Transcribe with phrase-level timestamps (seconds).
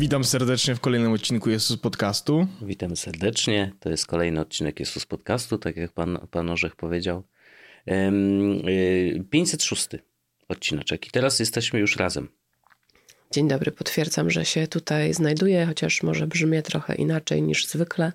[0.00, 2.46] Witam serdecznie w kolejnym odcinku Jezus Podcastu.
[2.62, 3.72] Witamy serdecznie.
[3.80, 7.22] To jest kolejny odcinek Jezus Podcastu, tak jak pan, pan Orzech powiedział.
[7.90, 9.88] Ym, y, 506
[10.48, 12.28] odcineczek i teraz jesteśmy już razem.
[13.30, 18.12] Dzień dobry, potwierdzam, że się tutaj znajduję, chociaż może brzmię trochę inaczej niż zwykle,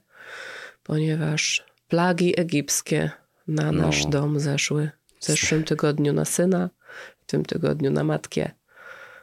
[0.83, 3.11] ponieważ plagi egipskie
[3.47, 3.81] na No.
[3.81, 4.89] nasz dom zeszły.
[5.19, 6.69] W zeszłym tygodniu na syna,
[7.19, 8.51] w tym tygodniu na matkę.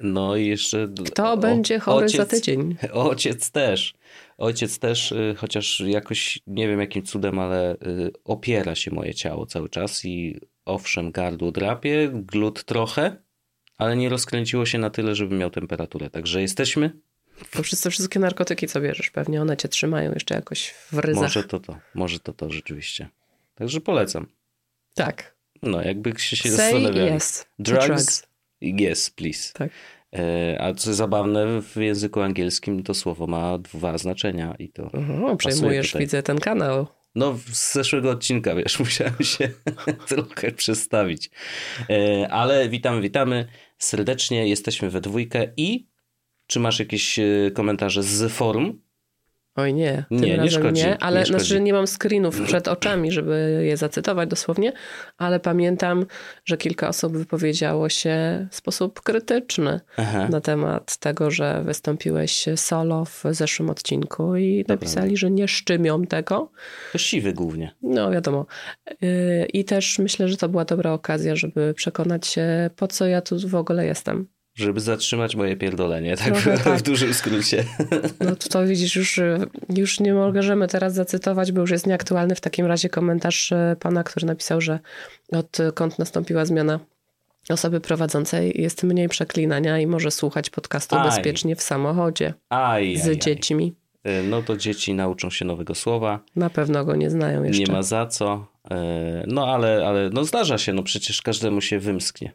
[0.02, 0.88] No i jeszcze...
[1.06, 2.76] Kto o- będzie chory za ojciec- tydzień?
[2.92, 3.94] Ojciec też.
[4.38, 9.46] Ojciec też, y, chociaż jakoś nie wiem jakim cudem, ale y, opiera się moje ciało
[9.46, 13.16] cały czas i owszem, gardło drapie, glut trochę,
[13.78, 16.10] ale nie rozkręciło się na tyle, żeby miał temperaturę.
[16.10, 16.90] Także jesteśmy.
[17.50, 21.22] To wszyscy, wszystkie narkotyki, co bierzesz, pewnie one cię trzymają jeszcze jakoś w ryzach.
[21.22, 23.08] Może to to, może to to rzeczywiście.
[23.54, 24.26] Także polecam.
[24.94, 25.34] Tak.
[25.62, 27.16] No, jakby się, się zastanawiali.
[27.16, 27.44] yes.
[27.56, 27.86] to Drugs?
[27.86, 28.31] drugs.
[28.62, 29.52] Yes, please.
[29.52, 29.70] Tak.
[30.14, 34.90] E, a co zabawne, w języku angielskim to słowo ma dwa znaczenia i to...
[34.94, 36.00] Mhm, przejmujesz, tutaj.
[36.02, 36.86] widzę, ten kanał.
[37.14, 39.50] No, z zeszłego odcinka, wiesz, musiałem się
[40.08, 41.30] trochę przestawić.
[41.90, 43.46] E, ale witamy, witamy
[43.78, 44.48] serdecznie.
[44.48, 45.88] Jesteśmy we dwójkę i
[46.46, 48.82] czy masz jakieś e, komentarze z forum?
[49.56, 51.60] Oj nie, tym Nie, nie razem szkodzi, nie, ale nie znaczy szkodzi.
[51.60, 54.72] nie mam screenów przed oczami, żeby je zacytować dosłownie,
[55.18, 56.06] ale pamiętam,
[56.44, 60.28] że kilka osób wypowiedziało się w sposób krytyczny Aha.
[60.30, 66.50] na temat tego, że wystąpiłeś solo w zeszłym odcinku i napisali, że nie szczymią tego.
[66.92, 67.74] To siwy głównie.
[67.82, 68.46] No wiadomo.
[69.00, 73.20] Yy, I też myślę, że to była dobra okazja, żeby przekonać się, po co ja
[73.20, 74.26] tu w ogóle jestem.
[74.54, 76.78] Żeby zatrzymać moje pierdolenie, tak, Trochę tak.
[76.78, 77.64] w dużym skrócie.
[78.20, 82.34] No to, to widzisz, już, y, już nie możemy teraz zacytować, bo już jest nieaktualny
[82.34, 84.78] w takim razie komentarz y, pana, który napisał, że
[85.32, 86.80] odkąd nastąpiła zmiana
[87.48, 91.10] osoby prowadzącej jest mniej przeklinania i może słuchać podcastu Aj.
[91.10, 93.74] bezpiecznie w samochodzie Aj, z aj, dziećmi.
[94.30, 96.20] No to dzieci nauczą się nowego słowa.
[96.36, 97.62] Na pewno go nie znają jeszcze.
[97.62, 98.46] Nie ma za co.
[99.26, 102.32] No ale, ale no zdarza się, no przecież każdemu się wymsknie.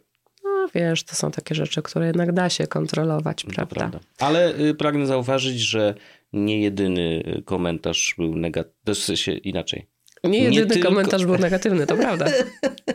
[0.78, 3.76] Wiesz, to są takie rzeczy, które jednak da się kontrolować, prawda?
[3.76, 4.00] prawda.
[4.20, 5.94] Ale y, pragnę zauważyć, że
[6.34, 8.96] nie jedyny y, komentarz był negatywny.
[8.96, 9.88] W sensie inaczej.
[10.24, 12.26] Nie Nie jedyny tylko- komentarz był negatywny, to prawda.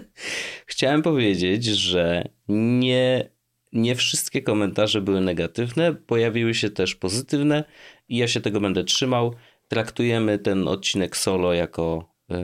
[0.67, 3.29] Chciałem powiedzieć, że nie,
[3.73, 5.95] nie wszystkie komentarze były negatywne.
[5.95, 7.65] Pojawiły się też pozytywne
[8.09, 9.35] i ja się tego będę trzymał.
[9.69, 12.37] Traktujemy ten odcinek solo jako y,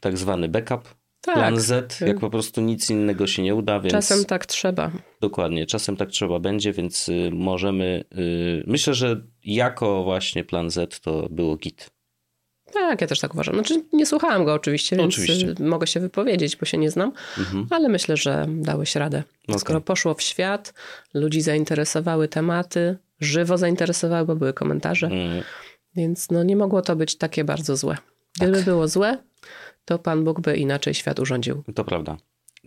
[0.00, 1.01] tak zwany backup.
[1.22, 1.34] Tak.
[1.34, 4.90] Plan Z, jak po prostu nic innego się nie uda, więc Czasem tak trzeba.
[5.20, 8.04] Dokładnie, czasem tak trzeba będzie, więc y, możemy.
[8.18, 11.90] y, Myślę, że jako właśnie plan Z to było git.
[12.72, 13.54] Tak, ja też tak uważam.
[13.54, 15.54] Znaczy, nie słuchałam go oczywiście, więc Oczywiście.
[15.60, 17.66] y, mogę się wypowiedzieć, bo się nie znam, Mhm.
[17.70, 19.22] ale myślę, że dałeś radę.
[19.48, 19.58] Okej.
[19.60, 20.74] Skoro poszło w świat,
[21.14, 25.42] ludzi zainteresowały tematy, żywo zainteresowały, bo były komentarze, Mm,
[25.96, 27.96] więc no nie mogło to być takie bardzo złe.
[28.36, 28.64] Gdyby Tak.
[28.64, 29.18] było złe,
[29.84, 31.62] to Pan Bóg by inaczej świat urządził.
[31.74, 32.16] To prawda.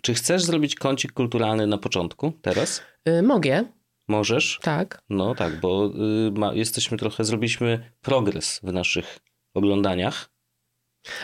[0.02, 2.82] Czy chcesz zrobić kącik kulturalny na początku teraz?
[3.08, 3.64] Y, mogę,
[4.08, 4.60] Możesz?
[4.62, 5.02] tak.
[5.10, 5.92] No tak, bo
[6.28, 9.20] y, ma, jesteśmy trochę, zrobiliśmy progres w naszych
[9.54, 10.30] oglądaniach.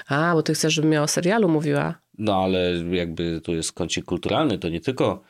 [0.07, 2.02] A, bo ty chcesz, żebym ja o serialu mówiła.
[2.18, 5.23] No ale jakby tu jest kącik kulturalny, to nie tylko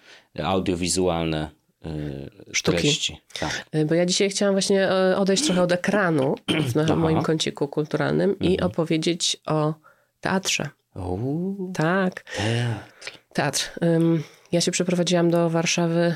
[0.44, 1.50] audiowizualne
[1.86, 2.78] y, Sztuki.
[2.78, 3.18] treści.
[3.40, 3.66] Tak.
[3.76, 6.36] Y, Bo ja dzisiaj chciałam właśnie e, odejść trochę od ekranu
[6.90, 8.72] w moim kąciku kulturalnym i Mhm.
[8.72, 9.74] opowiedzieć o
[10.22, 10.70] teatrze.
[10.96, 12.24] Uuu, Tak,
[13.34, 13.72] teatr.
[14.52, 16.16] Ja się przeprowadziłam do Warszawy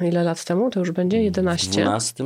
[0.00, 0.70] ile lat temu?
[0.70, 1.70] To już będzie W 11?
[1.82, 2.24] 12?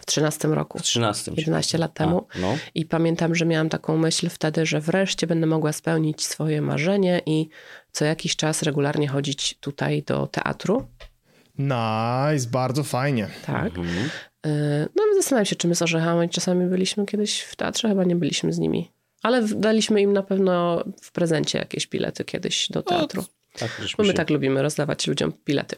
[0.00, 0.78] W 13 roku.
[0.78, 1.32] W 13.
[1.36, 2.26] 11 lat temu.
[2.34, 2.56] A, no.
[2.74, 7.48] I pamiętam, że miałam taką myśl wtedy, że wreszcie będę mogła spełnić swoje marzenie i
[7.92, 10.86] co jakiś czas regularnie chodzić tutaj do teatru.
[11.58, 13.28] Nice, bardzo fajnie.
[13.46, 13.66] Tak.
[13.78, 14.10] Mhm.
[14.46, 18.04] Y, No ale zastanawiam się, czy my z Orzechami czasami byliśmy kiedyś w teatrze, chyba
[18.04, 18.92] nie byliśmy z nimi.
[19.22, 23.24] Ale daliśmy im na pewno w prezencie jakieś bilety kiedyś do teatru.
[23.58, 25.76] Tak, Bo my się- tak lubimy rozdawać ludziom bilety.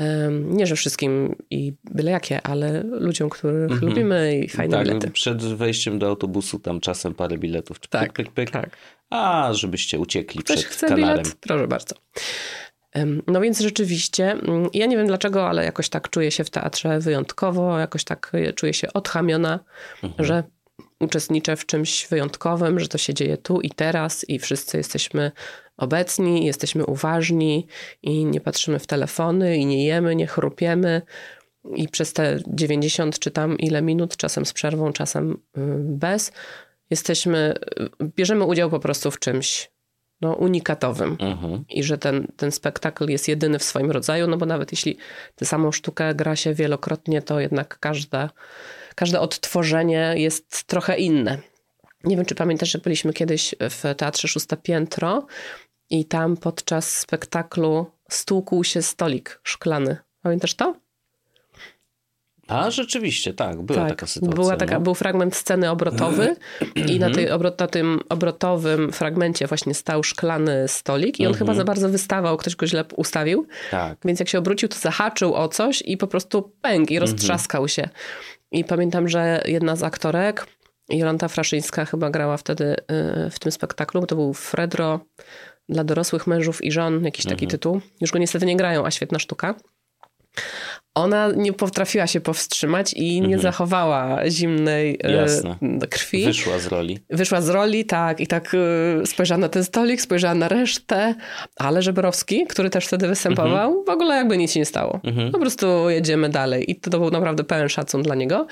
[0.00, 3.88] Ym, Nie, że wszystkim i byle jakie, ale ludziom, których Mhm.
[3.88, 5.10] lubimy i fajne tak, bilety.
[5.10, 7.80] przed wejściem do autobusu tam czasem parę biletów.
[7.80, 8.50] Pyk, Tak, pyk, pyk.
[8.50, 8.76] tak.
[9.10, 11.18] A, żebyście uciekli Ktoś przed chce kanałem.
[11.18, 11.34] bilet?
[11.40, 11.94] Proszę bardzo.
[13.26, 17.00] No więc rzeczywiście, mm, ja nie wiem dlaczego, ale jakoś tak czuję się w teatrze
[17.00, 19.60] wyjątkowo, jakoś tak y, czuję się odchamiona,
[20.02, 20.24] Mhm.
[20.26, 20.42] że
[21.04, 25.32] uczestniczę w czymś wyjątkowym, że to się dzieje tu i teraz i wszyscy jesteśmy
[25.76, 27.66] obecni, jesteśmy uważni
[28.02, 31.02] i nie patrzymy w telefony i nie jemy, nie chrupiemy.
[31.74, 35.36] I przez te 90 czy tam ile minut, czasem z przerwą, czasem y,
[35.78, 36.32] bez,
[36.90, 37.54] jesteśmy,
[38.02, 39.70] y, bierzemy udział po prostu w czymś
[40.20, 41.16] no, unikatowym.
[41.20, 41.64] Mhm.
[41.68, 44.96] I że ten, ten spektakl jest jedyny w swoim rodzaju, no bo nawet jeśli
[45.34, 48.30] tę samą sztukę gra się wielokrotnie, to jednak każda,
[48.94, 51.38] każde odtworzenie jest trochę inne.
[52.04, 55.26] Nie wiem, czy pamiętasz, że byliśmy kiedyś w Teatrze Szóste Piętro
[55.90, 59.96] i tam podczas spektaklu stłukł się stolik szklany.
[60.22, 60.74] Pamiętasz to?
[62.48, 64.36] A rzeczywiście, tak, była taka sytuacja.
[64.36, 64.80] Była taka, no.
[64.80, 66.36] Był fragment sceny obrotowy
[66.88, 71.54] i na, tej obrot, na tym obrotowym fragmencie właśnie stał szklany stolik i on chyba
[71.54, 73.46] za bardzo wystawał, ktoś go źle ustawił.
[73.70, 73.98] Tak.
[74.04, 77.88] Więc jak się obrócił, to zahaczył o coś i po prostu pęk i roztrzaskał się.
[78.54, 80.46] I pamiętam, że jedna z aktorek,
[80.88, 82.76] Jolanta Fraszyńska chyba grała wtedy
[83.26, 85.00] y, w tym spektaklu, bo to był Fredro
[85.68, 87.80] dla dorosłych mężów i żon, jakiś taki tytuł.
[88.00, 89.54] Już go niestety nie grają, a świetna sztuka.
[90.94, 95.56] Ona nie potrafiła się powstrzymać i nie zachowała zimnej y, Jasne.
[95.90, 96.24] krwi.
[96.24, 96.98] Wyszła z roli.
[97.10, 101.14] Wyszła z roli, tak, i tak y, spojrzała na ten stolik, spojrzała na resztę,
[101.56, 105.00] ale Żebrowski, który też wtedy występował, w ogóle jakby nic się nie stało.
[105.32, 106.70] Po prostu jedziemy dalej.
[106.70, 108.46] I to, to był naprawdę pełen szacun dla niego.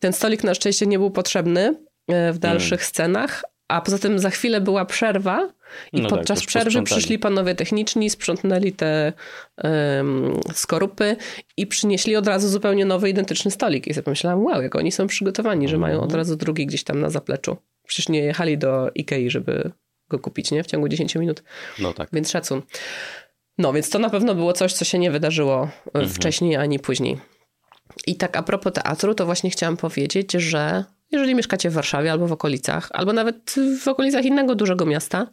[0.00, 4.30] Ten stolik na szczęście nie był potrzebny y, w dalszych scenach, a poza tym za
[4.30, 5.48] chwilę była przerwa
[5.92, 9.12] i No tak, podczas już przerwy przyszli panowie techniczni, sprzątnęli te
[9.56, 11.16] em, skorupy
[11.56, 13.86] i przynieśli od razu zupełnie nowy, identyczny stolik.
[13.86, 17.00] I sobie pomyślałam, wow, jak oni są przygotowani, że mają od razu drugi gdzieś tam
[17.00, 17.56] na zapleczu.
[17.86, 19.70] Przecież nie jechali do Ikei, żeby
[20.08, 20.62] go kupić, nie?
[20.62, 21.42] W ciągu 10 minut.
[21.78, 22.08] No tak.
[22.12, 22.62] Więc szacun.
[23.58, 27.18] No, więc to na pewno było coś, co się nie wydarzyło e, wcześniej ani później.
[28.06, 32.26] I tak a propos teatru, to właśnie chciałam powiedzieć, że jeżeli mieszkacie w Warszawie albo
[32.26, 35.26] w okolicach, albo nawet w okolicach innego dużego miasta,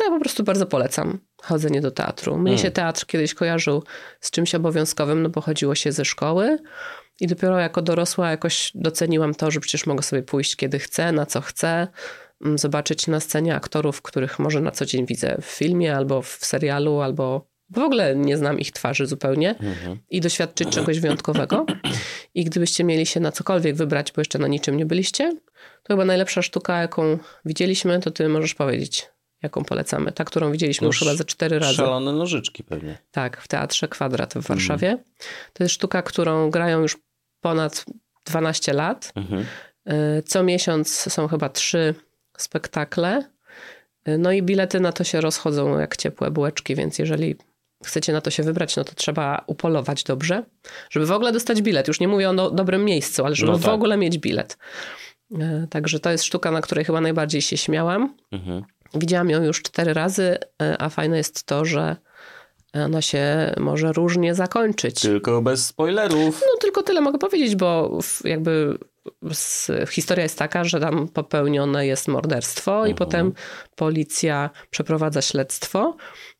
[0.00, 2.38] to ja po prostu bardzo polecam chodzenie do teatru.
[2.38, 3.82] Mnie się teatr kiedyś kojarzył
[4.20, 6.58] z czymś obowiązkowym, no bo chodziło się ze szkoły
[7.20, 11.26] i dopiero jako dorosła jakoś doceniłam to, że przecież mogę sobie pójść kiedy chcę, na
[11.26, 11.88] co chcę,
[12.44, 16.38] mm, zobaczyć na scenie aktorów, których może na co dzień widzę w filmie albo w
[16.40, 19.54] serialu, albo w ogóle nie znam ich twarzy zupełnie
[20.10, 21.66] i doświadczyć czegoś wyjątkowego.
[22.34, 25.32] I gdybyście mieli się na cokolwiek wybrać, bo jeszcze na niczym nie byliście,
[25.82, 29.10] to chyba najlepsza sztuka, jaką widzieliśmy, to ty możesz powiedzieć,
[29.42, 30.12] jaką polecamy.
[30.12, 31.74] Ta, którą widzieliśmy już Już chyba ze cztery razy.
[31.74, 32.98] Szalone nożyczki pewnie.
[33.10, 34.98] Tak, w Teatrze Kwadrat w Warszawie.
[35.52, 36.98] To jest sztuka, którą grają już
[37.40, 37.84] ponad
[38.26, 39.12] 12 lat.
[39.16, 39.44] Mhm.
[40.18, 41.94] Y, Co miesiąc są chyba trzy
[42.38, 43.24] spektakle.
[44.08, 47.36] Y, No i bilety na to się rozchodzą jak ciepłe bułeczki, więc jeżeli
[47.84, 50.44] chcecie na to się wybrać, no to trzeba upolować dobrze,
[50.90, 51.88] żeby w ogóle dostać bilet.
[51.88, 53.74] Już nie mówię o no, dobrym miejscu, ale żeby No w tak.
[53.74, 54.58] ogóle mieć bilet.
[55.32, 58.14] Y, Także to jest sztuka, na której chyba najbardziej się śmiałam.
[58.32, 58.62] Mhm.
[58.94, 61.96] Widziałam ją już cztery razy, y, a fajne jest to, że
[62.74, 65.00] ona się może różnie zakończyć.
[65.00, 66.40] Tylko bez spoilerów.
[66.40, 68.78] No tylko tyle mogę powiedzieć, bo jakby
[69.90, 73.32] historia jest taka, że tam popełnione jest morderstwo i potem
[73.76, 75.96] policja przeprowadza śledztwo,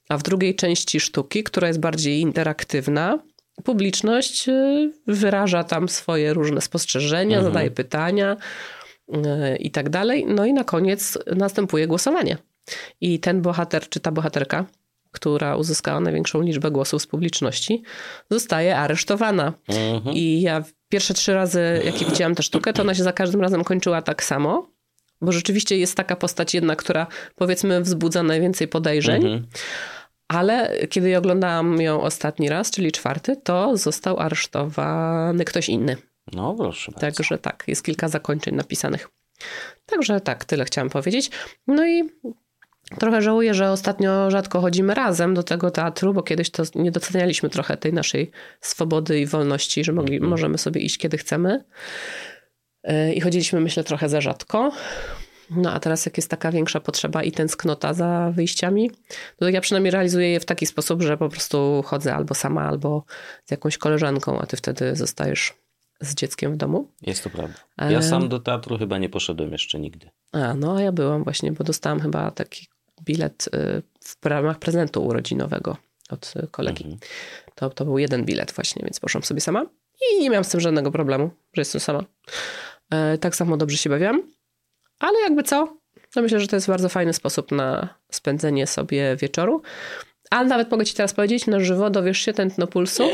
[0.08, 3.18] a w drugiej części sztuki, która jest bardziej interaktywna,
[3.64, 8.36] publiczność y, wyraża tam swoje różne spostrzeżenia, zadaje pytania
[9.58, 10.26] i tak dalej.
[10.28, 12.36] No i na koniec następuje głosowanie.
[13.00, 14.66] I ten bohater czy ta bohaterka,
[15.10, 17.82] która uzyskała największą liczbę głosów z publiczności,
[18.30, 19.52] zostaje aresztowana.
[19.68, 20.16] Mhm.
[20.16, 23.64] I ja pierwsze trzy razy, jakie widziałam tę sztukę, to ona się za każdym razem
[23.64, 24.70] kończyła tak samo.
[25.20, 29.24] Bo rzeczywiście jest taka postać jedna, która powiedzmy wzbudza najwięcej podejrzeń.
[29.24, 29.46] Mhm.
[30.28, 35.96] Ale kiedy oglądałam ją ostatni raz, czyli czwarty, to został aresztowany ktoś inny.
[36.32, 37.00] No proszę bardzo.
[37.00, 39.08] Także tak, jest kilka zakończeń napisanych.
[39.86, 41.30] Także tak, tyle chciałam powiedzieć.
[41.66, 42.10] No i
[42.98, 47.50] trochę żałuję, że ostatnio rzadko chodzimy razem do tego teatru, bo kiedyś to nie docenialiśmy
[47.50, 51.64] trochę tej naszej swobody i wolności, że mogli, możemy sobie iść kiedy chcemy.
[52.84, 54.72] Yy, I chodziliśmy, myślę, trochę za rzadko.
[55.50, 58.90] No a teraz jak jest taka większa potrzeba i tęsknota za wyjściami,
[59.36, 63.04] to ja przynajmniej realizuję je w taki sposób, że po prostu chodzę albo sama, albo
[63.44, 65.59] z jakąś koleżanką, a ty wtedy zostajesz
[66.00, 66.88] z dzieckiem w domu.
[67.02, 67.58] Jest to prawda.
[67.90, 70.10] Ja sam do teatru chyba nie poszedłem jeszcze nigdy.
[70.32, 72.66] A, no a ja byłam właśnie, bo dostałam chyba taki
[73.04, 73.82] bilet y,
[74.22, 75.76] w ramach prezentu urodzinowego
[76.10, 76.84] od kolegi.
[76.84, 77.00] Mhm.
[77.54, 79.66] To, to był jeden bilet właśnie, więc poszłam sobie sama
[80.12, 82.04] i nie miałam z tym żadnego problemu, że jestem sama.
[82.90, 84.22] E, Tak samo dobrze się bawiłam,
[84.98, 85.76] ale jakby co,
[86.14, 89.62] to myślę, że to jest bardzo fajny sposób na spędzenie sobie wieczoru.
[90.30, 93.04] Ale nawet mogę ci teraz powiedzieć na żywo, dowiesz się tętno pulsu,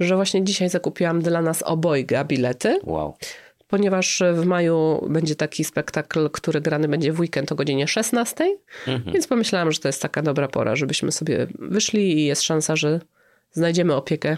[0.00, 3.16] że właśnie dzisiaj zakupiłam dla nas obojga bilety Wow.
[3.68, 9.12] ponieważ w maju będzie taki spektakl, który grany będzie w weekend o godzinie 16, Mhm.
[9.14, 13.00] więc pomyślałam, że to jest taka dobra pora, żebyśmy sobie wyszli i jest szansa, że
[13.52, 14.36] znajdziemy opiekę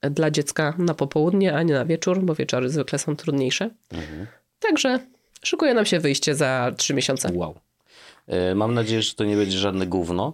[0.00, 3.70] dla dziecka na popołudnie, a nie na wieczór, bo wieczory zwykle są trudniejsze.
[3.92, 4.26] Mhm.
[4.60, 4.98] Także
[5.42, 7.30] szykuje nam się wyjście za trzy miesiące.
[7.34, 7.54] Wow.
[8.26, 10.32] E, Mam nadzieję, że to nie będzie żadne gówno,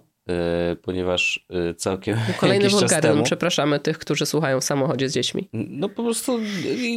[0.81, 3.01] ponieważ e, całkiem Kolejny wulgaryzm.
[3.01, 3.23] temu...
[3.23, 5.49] Przepraszamy tych, którzy słuchają w samochodzie z dziećmi.
[5.53, 6.39] No po prostu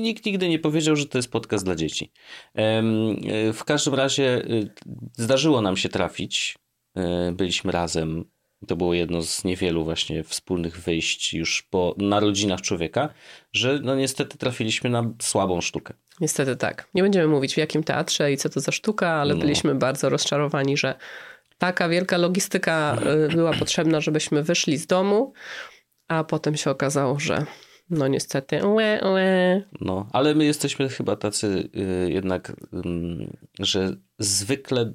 [0.00, 2.12] nikt nigdy nie powiedział, że to jest podcast dla dzieci.
[2.54, 2.82] E,
[3.52, 4.42] W każdym razie e,
[5.16, 6.58] zdarzyło nam się trafić.
[6.96, 8.24] E, Byliśmy razem.
[8.68, 13.08] To było jedno z niewielu właśnie wspólnych wyjść już po narodzinach człowieka,
[13.52, 15.94] że no niestety trafiliśmy na słabą sztukę.
[16.20, 16.88] Niestety tak.
[16.94, 19.40] Nie będziemy mówić w jakim teatrze i co to za sztuka, ale No.
[19.40, 20.94] byliśmy bardzo rozczarowani, że
[21.58, 22.98] taka wielka logistyka
[23.30, 25.32] y, była potrzebna, żebyśmy wyszli z domu,
[26.08, 27.46] a potem się okazało, że
[27.90, 29.62] no niestety ue, ue.
[29.80, 32.56] No, ale my jesteśmy chyba tacy y, jednak,
[33.58, 34.92] że zwykle,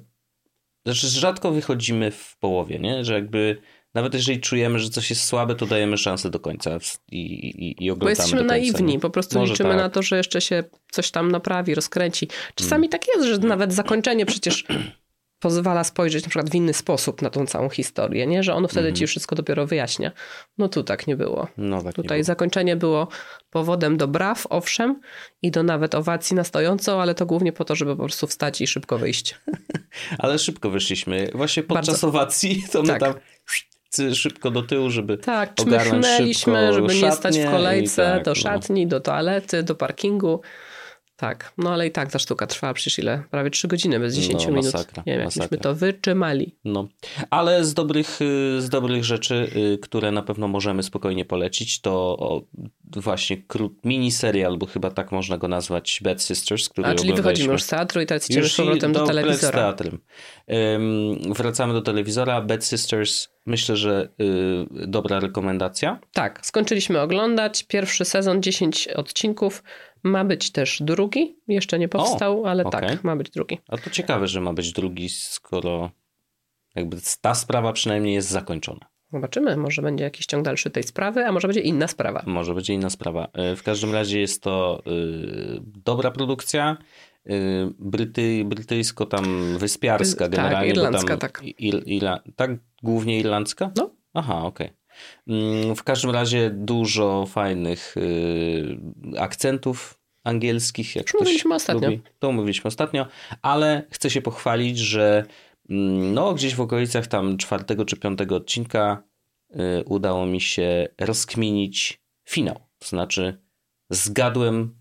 [0.86, 3.04] znaczy rzadko wychodzimy w połowie, nie?
[3.04, 3.56] Że jakby
[3.94, 6.78] nawet jeżeli czujemy, że coś jest słabe, to dajemy szansę do końca
[7.12, 9.78] i, i, i oglądamy Bo jesteśmy naiwni, po prostu Może liczymy tak.
[9.78, 12.28] na to, że jeszcze się coś tam naprawi, rozkręci.
[12.54, 14.64] Czasami tak jest, że nawet zakończenie przecież
[15.40, 18.42] pozwala spojrzeć na przykład w inny sposób na tą całą historię, nie?
[18.42, 18.96] Że ono wtedy Mhm.
[18.96, 20.12] ci wszystko dopiero wyjaśnia.
[20.58, 21.48] No tu tak nie było.
[21.56, 22.24] No tak Tutaj było.
[22.24, 23.08] zakończenie było
[23.50, 25.00] powodem do braw, owszem,
[25.42, 28.60] i do nawet owacji na stojąco, ale to głównie po to, żeby po prostu wstać
[28.60, 29.34] i szybko wyjść.
[30.18, 31.30] Ale szybko wyszliśmy.
[31.34, 32.08] Właśnie podczas Bardzo.
[32.08, 33.00] owacji to my Tak.
[33.00, 33.14] tam
[34.14, 38.34] szybko do tyłu, żeby Tak, czmychnęliśmy, żeby nie stać w kolejce tak, do no.
[38.34, 40.40] szatni, do toalety, do parkingu.
[41.20, 43.22] Tak, no ale i tak ta sztuka trwała przecież ile?
[43.30, 44.64] Prawie 3 godziny bez 10 No, minut.
[44.64, 45.44] masakra, nie wiem, jak masakra.
[45.44, 46.54] myśmy to wytrzymali.
[46.64, 46.88] No,
[47.30, 52.16] ale z dobrych, y, z dobrych rzeczy, y, które na pewno możemy spokojnie polecić, to
[52.96, 57.52] właśnie krót, miniserial, bo chyba tak można go nazwać, Bad Sisters, który A czyli wychodzimy
[57.52, 59.58] już z teatru i teraz idziemy z powrotem do, do z telewizora.
[59.58, 59.98] teatrem.
[60.74, 62.40] Ym, wracamy do telewizora.
[62.40, 66.00] Bad Sisters, myślę, że y, dobra rekomendacja.
[66.12, 67.62] Tak, skończyliśmy oglądać.
[67.64, 69.62] Pierwszy sezon, 10 odcinków.
[70.02, 71.36] Ma być też drugi.
[71.48, 72.88] Jeszcze nie powstał, ale okej.
[72.88, 73.58] tak, ma być drugi.
[73.68, 75.90] A to ciekawe, że ma być drugi, skoro
[76.74, 78.86] jakby ta sprawa przynajmniej jest zakończona.
[79.12, 82.22] Zobaczymy, może będzie jakiś ciąg dalszy tej sprawy, a może będzie inna sprawa.
[82.26, 83.28] Może będzie inna sprawa.
[83.52, 86.76] Y, W każdym razie jest to y, dobra produkcja.
[87.26, 87.30] y,
[87.78, 90.74] Bryty, brytyjsko tam wyspiarska Tak, generalnie.
[90.74, 91.42] bo irlandzka, tam, tak.
[92.36, 92.50] Tak,
[92.82, 93.70] głównie irlandzka?
[93.76, 93.90] No.
[94.14, 94.66] Aha, okej.
[94.66, 94.79] Mm,
[95.76, 98.78] W każdym razie dużo fajnych y,
[99.18, 100.96] akcentów angielskich.
[100.96, 101.90] Jak Już mówiliśmy ostatnio.
[101.90, 102.02] Lubi.
[102.18, 103.06] To mówiliśmy ostatnio,
[103.42, 105.24] ale chcę się pochwalić, że
[105.70, 109.02] mm, no, gdzieś w okolicach tam czwartego czy piątego odcinka
[109.50, 112.60] y, udało mi się rozkminić finał.
[112.78, 113.42] To znaczy
[113.90, 114.80] zgadłem,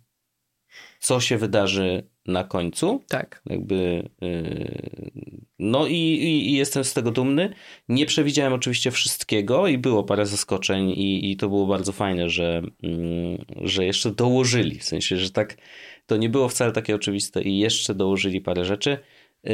[0.99, 3.03] co się wydarzy na końcu.
[3.07, 3.41] Tak.
[3.45, 7.53] Jakby, yy, no i, i, i jestem z tego dumny.
[7.89, 12.61] Nie przewidziałem oczywiście wszystkiego i było parę zaskoczeń i, i to było bardzo fajne, że,
[12.83, 14.79] mm, że jeszcze dołożyli.
[14.79, 15.57] W sensie, że tak
[16.05, 18.97] to nie było wcale takie oczywiste i jeszcze dołożyli parę rzeczy.
[19.43, 19.51] Yy,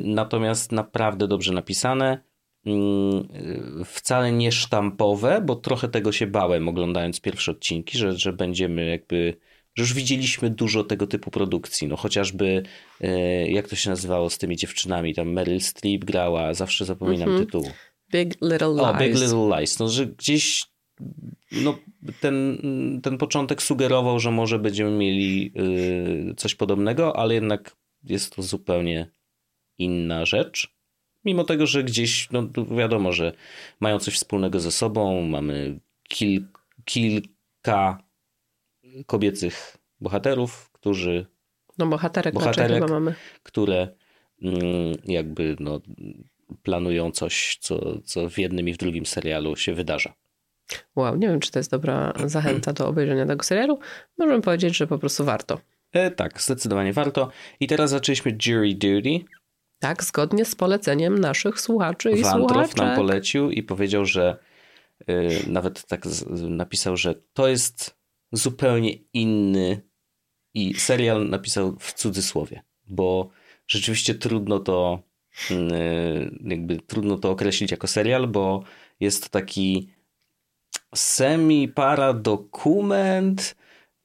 [0.00, 2.24] natomiast naprawdę dobrze napisane.
[2.64, 8.86] Yy, Wcale nie sztampowe, bo trochę tego się bałem oglądając pierwsze odcinki, że, że będziemy
[8.86, 9.36] jakby
[9.74, 11.88] że już widzieliśmy dużo tego typu produkcji.
[11.88, 12.62] No chociażby,
[13.00, 17.46] e, jak to się nazywało z tymi dziewczynami, tam Meryl Streep grała, zawsze zapominam Mhm.
[17.46, 17.70] tytułu.
[18.12, 18.82] Big Little Lies.
[18.82, 19.78] O, Big Little Lies.
[19.78, 20.64] No, że gdzieś
[21.52, 21.78] no,
[22.20, 22.58] ten,
[23.02, 25.52] ten początek sugerował, że może będziemy mieli
[26.30, 29.10] y, coś podobnego, ale jednak jest to zupełnie
[29.78, 30.74] inna rzecz.
[31.24, 32.48] Mimo tego, że gdzieś, no
[32.78, 33.32] wiadomo, że
[33.80, 36.46] mają coś wspólnego ze sobą, mamy kil,
[36.84, 38.02] kilka
[39.06, 41.26] kobiecych bohaterów, którzy,
[41.78, 42.90] No bohaterek, Bohaterek.
[42.90, 43.14] mamy.
[43.42, 43.88] które
[44.42, 44.58] mm,
[45.04, 45.80] jakby no,
[46.62, 50.14] planują coś, co, co w jednym i w drugim serialu się wydarza.
[50.96, 53.78] Wow, nie wiem, czy to jest dobra zachęta do obejrzenia tego serialu.
[54.18, 55.60] Możemy powiedzieć, że po prostu warto.
[55.92, 57.30] E, tak, zdecydowanie warto.
[57.60, 59.24] I teraz zaczęliśmy Jury Duty.
[59.78, 62.76] Tak, zgodnie z poleceniem naszych słuchaczy i Wandrow słuchaczek.
[62.76, 64.36] nam polecił i powiedział, że
[65.10, 68.01] y, nawet tak z, napisał, że to jest
[68.32, 69.82] zupełnie inny
[70.54, 73.30] i serial napisał w cudzysłowie, bo
[73.66, 75.02] rzeczywiście trudno to
[75.50, 75.54] y,
[76.44, 78.64] jakby trudno to określić jako serial, bo
[79.00, 79.88] jest to taki
[80.94, 83.56] semi-paradokument,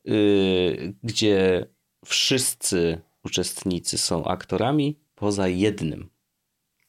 [0.08, 1.66] y, gdzie
[2.06, 6.04] wszyscy uczestnicy są aktorami poza jednym.
[6.04, 6.10] To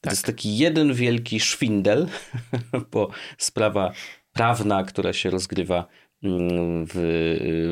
[0.01, 0.13] Tak.
[0.13, 2.07] jest taki jeden wielki szwindel,
[2.91, 3.93] bo sprawa
[4.33, 5.89] prawna, która się rozgrywa mm,
[6.23, 6.93] w,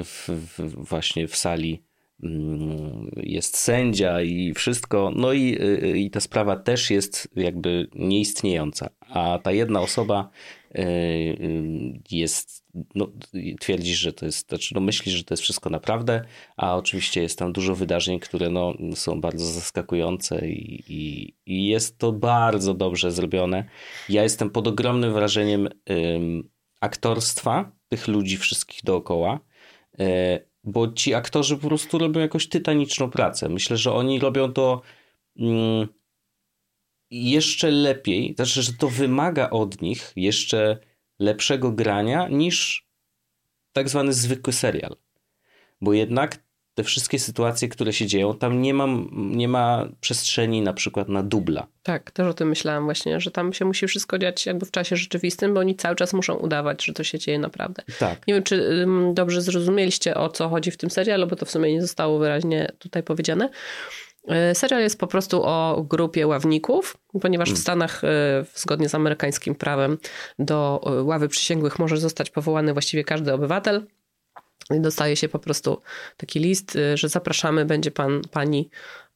[0.04, 1.84] w, w, właśnie w sali
[2.24, 8.89] mm, jest sędzia i wszystko, no i, y, i ta sprawa też jest jakby nieistniejąca,
[9.10, 10.30] a ta jedna osoba
[10.75, 13.08] y, y, jest, no,
[13.60, 16.25] twierdzi, że to jest, znaczy no, myśli, że to jest wszystko naprawdę,
[16.58, 21.98] a oczywiście jest tam dużo wydarzeń, które no, są bardzo zaskakujące i, i, i jest
[21.98, 23.63] to bardzo dobrze zrobione.
[24.10, 25.70] Ja jestem pod ogromnym wrażeniem
[26.82, 29.39] aktorstwa tych ludzi wszystkich dookoła,
[30.00, 33.50] e, bo ci aktorzy po prostu robią jakąś tytaniczną pracę.
[33.50, 34.82] Myślę, że oni robią to
[35.39, 35.88] mm,
[37.12, 40.79] jeszcze lepiej, znaczy, że to wymaga od nich jeszcze
[41.20, 42.88] lepszego grania niż
[43.74, 44.96] tak zwany zwykły serial.
[45.82, 46.47] Bo jednak
[46.77, 51.24] te wszystkie sytuacje, które się dzieją, tam nie ma, nie ma przestrzeni na przykład na
[51.24, 51.67] dubla.
[51.84, 54.96] Tak, też o tym myślałam właśnie, że tam się musi wszystko dziać jakby w czasie
[54.96, 57.84] rzeczywistym, bo oni cały czas muszą udawać, że to się dzieje naprawdę.
[58.00, 58.27] Tak.
[58.27, 61.74] Nie wiem, czy dobrze zrozumieliście, o co chodzi w tym serialu, bo to w sumie
[61.74, 63.50] nie zostało wyraźnie tutaj powiedziane.
[64.27, 67.62] E, serial jest po prostu o grupie ławników, ponieważ w hmm.
[67.62, 69.98] Stanach, e, zgodnie z amerykańskim prawem,
[70.39, 73.86] do e, ławy przysięgłych może zostać powołany właściwie każdy obywatel.
[74.69, 75.81] Dostaje się po prostu
[76.17, 78.69] taki list, y, że zapraszamy, będzie pan, pani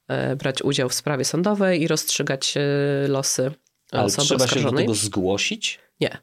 [0.08, 2.62] e, brać udział w sprawie sądowej i rozstrzygać e,
[3.08, 3.52] losy
[3.92, 5.80] Ale osoby trzeba się do tego zgłosić?
[6.00, 6.18] Nie.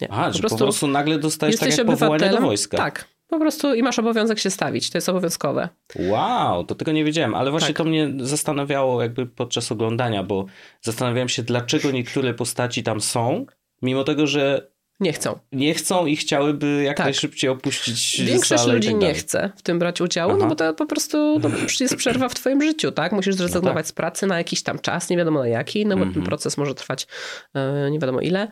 [0.00, 0.08] Nie.
[0.10, 2.76] Aha, po, prostu po prostu nagle dostajesz tak jak powołanie do wojska.
[2.76, 4.90] Tak, po prostu i masz obowiązek się stawić.
[4.90, 5.68] To jest obowiązkowe.
[5.98, 7.76] Wow, to tego nie wiedziałem, ale właśnie tak.
[7.76, 10.46] to mnie zastanawiało jakby podczas oglądania, bo
[10.80, 13.46] zastanawiałem się, dlaczego niektóre postaci tam są,
[13.82, 15.38] mimo tego, że nie chcą.
[15.52, 17.06] Nie chcą i chciałyby jak tak.
[17.06, 20.40] najszybciej opuścić Większość salę ludzi tak nie chce w tym brać udziału, Aha.
[20.42, 21.50] no bo to po prostu no,
[21.80, 23.12] jest przerwa w twoim życiu, tak?
[23.12, 23.86] Musisz zrezygnować no tak.
[23.86, 26.26] z pracy na jakiś tam czas, nie wiadomo na jaki, no bo ten mhm.
[26.26, 27.06] proces może trwać
[27.54, 28.48] e, nie wiadomo ile.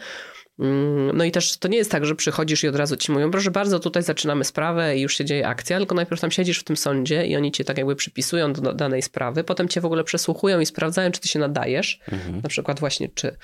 [0.58, 3.30] Mm, no i też to nie jest tak, że przychodzisz i od razu ci mówią,
[3.30, 6.64] proszę bardzo, tutaj zaczynamy sprawę i już się dzieje akcja, tylko najpierw tam siedzisz w
[6.64, 10.04] tym sądzie i oni cię tak jakby przypisują do danej sprawy, potem cię w ogóle
[10.04, 12.40] przesłuchują i sprawdzają, czy ty się nadajesz, mhm.
[12.42, 13.36] na przykład właśnie, czy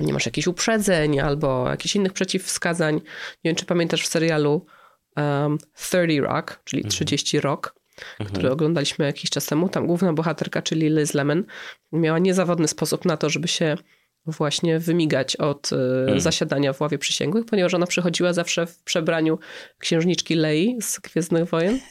[0.00, 2.94] nie masz jakichś uprzedzeń albo jakichś innych przeciwwskazań.
[2.94, 4.66] Nie wiem, czy pamiętasz w serialu
[5.16, 7.52] um, 30 Rock, czyli 30 mhm.
[7.52, 8.30] Rock, mhm.
[8.30, 9.68] który oglądaliśmy jakiś czas temu.
[9.68, 11.44] Tam główna bohaterka, czyli Liz Lemon,
[11.92, 13.76] miała niezawodny sposób na to, żeby się
[14.26, 16.20] właśnie wymigać od hmm.
[16.20, 19.38] zasiadania w ławie przysięgłych, ponieważ ona przychodziła zawsze w przebraniu
[19.78, 21.80] księżniczki Lei z Gwiezdnych Wojen.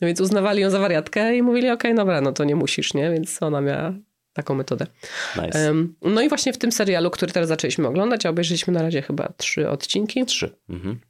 [0.00, 2.94] No więc uznawali ją za wariatkę i mówili, okej, okay, dobra, no to nie musisz,
[2.94, 3.10] nie?
[3.10, 3.94] Więc ona miała
[4.32, 4.86] taką metodę.
[5.36, 5.74] Nice.
[6.02, 9.32] No i właśnie w tym serialu, który teraz zaczęliśmy oglądać, a obejrzeliśmy na razie chyba
[9.36, 10.24] trzy odcinki.
[10.24, 10.56] Trzy.
[10.68, 11.00] Mhm.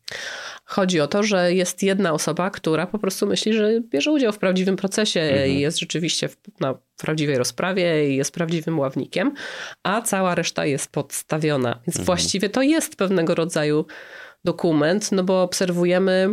[0.64, 4.38] Chodzi o to, że jest jedna osoba, która po prostu myśli, że bierze udział w
[4.38, 5.50] prawdziwym procesie mhm.
[5.50, 6.28] i jest rzeczywiście
[6.60, 9.34] na prawdziwej rozprawie i jest prawdziwym ławnikiem,
[9.82, 11.74] a cała reszta jest podstawiona.
[11.74, 12.04] Więc mhm.
[12.04, 13.86] właściwie to jest pewnego rodzaju
[14.44, 16.28] dokument, no bo obserwujemy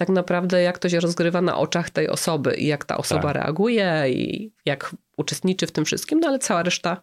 [0.00, 3.34] tak naprawdę jak to się rozgrywa na oczach tej osoby i jak ta osoba tak.
[3.34, 7.00] reaguje i jak uczestniczy w tym wszystkim, no ale cała reszta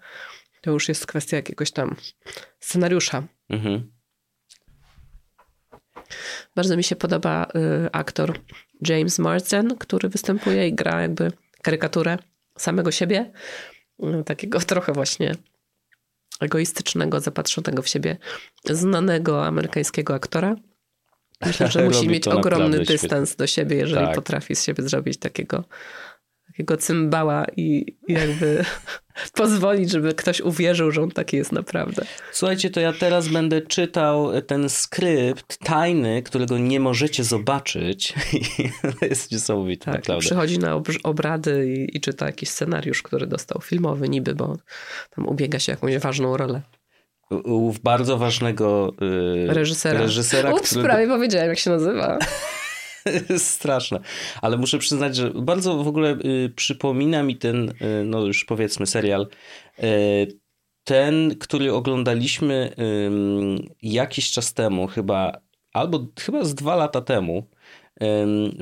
[0.62, 1.96] to już jest kwestia jakiegoś tam
[2.60, 3.24] scenariusza.
[3.50, 3.92] Mhm.
[6.56, 7.48] Bardzo mi się podoba
[7.86, 8.40] y, aktor
[8.88, 12.18] James Marsden, który występuje i gra jakby karykaturę
[12.58, 13.32] samego siebie.
[14.04, 15.36] Y, takiego trochę właśnie
[16.40, 18.18] egoistycznego, zapatrzonego w siebie,
[18.66, 20.56] znanego amerykańskiego aktora.
[21.46, 23.44] Myślę, że musi mieć ogromny dystans świetnie.
[23.44, 24.16] do siebie, jeżeli tak.
[24.16, 25.64] potrafi z siebie zrobić takiego,
[26.58, 28.64] takiego cymbała i jakby
[29.34, 32.06] pozwolić, żeby ktoś uwierzył, że on taki jest naprawdę.
[32.32, 38.14] Słuchajcie, to ja teraz będę czytał ten skrypt tajny, którego nie możecie zobaczyć.
[39.10, 40.26] jest niesamowite, tak, naprawdę.
[40.26, 44.58] Przychodzi na obrady i, i czyta jakiś scenariusz, który dostał filmowy niby, bo
[45.16, 46.62] tam ubiega się jakąś ważną rolę
[47.30, 50.00] u bardzo ważnego yy, reżysera.
[50.00, 50.86] reżysera Ups, który...
[50.86, 52.18] prawie powiedziałem, jak się nazywa.
[53.38, 54.00] Straszne.
[54.42, 58.88] Ale muszę przyznać, że bardzo w ogóle y, przypomina mi ten, y, no już powiedzmy,
[58.88, 59.28] serial.
[59.84, 60.40] Y,
[60.84, 62.76] ten, który oglądaliśmy
[63.82, 65.42] jakiś czas temu, chyba,
[65.74, 67.48] albo chyba z dwa lata temu.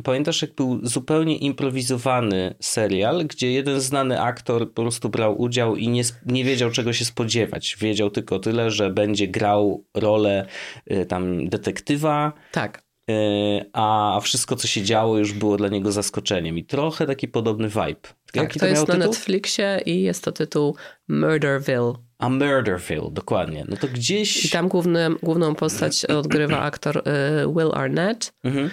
[0.03, 5.87] Pamiętasz, jak był zupełnie improwizowany serial, gdzie jeden znany aktor po prostu brał udział i
[5.87, 7.77] nie, nie wiedział czego się spodziewać.
[7.79, 10.45] Wiedział tylko tyle, że będzie grał rolę
[10.91, 12.33] y, tam detektywa.
[12.51, 12.84] Tak.
[13.11, 16.57] Y, a wszystko, co się działo, już było dla niego zaskoczeniem.
[16.57, 17.95] I trochę taki podobny vibe.
[17.95, 19.09] Tak, Jaki to, jest na tytuł?
[19.09, 20.75] Netflixie i jest to tytuł
[21.07, 21.93] Murderville.
[22.17, 23.65] A Murderville, dokładnie.
[23.67, 24.45] No to gdzieś...
[24.45, 27.01] I tam główny, główną postać odgrywa aktor y,
[27.47, 28.33] Will Arnett.
[28.43, 28.69] Mhm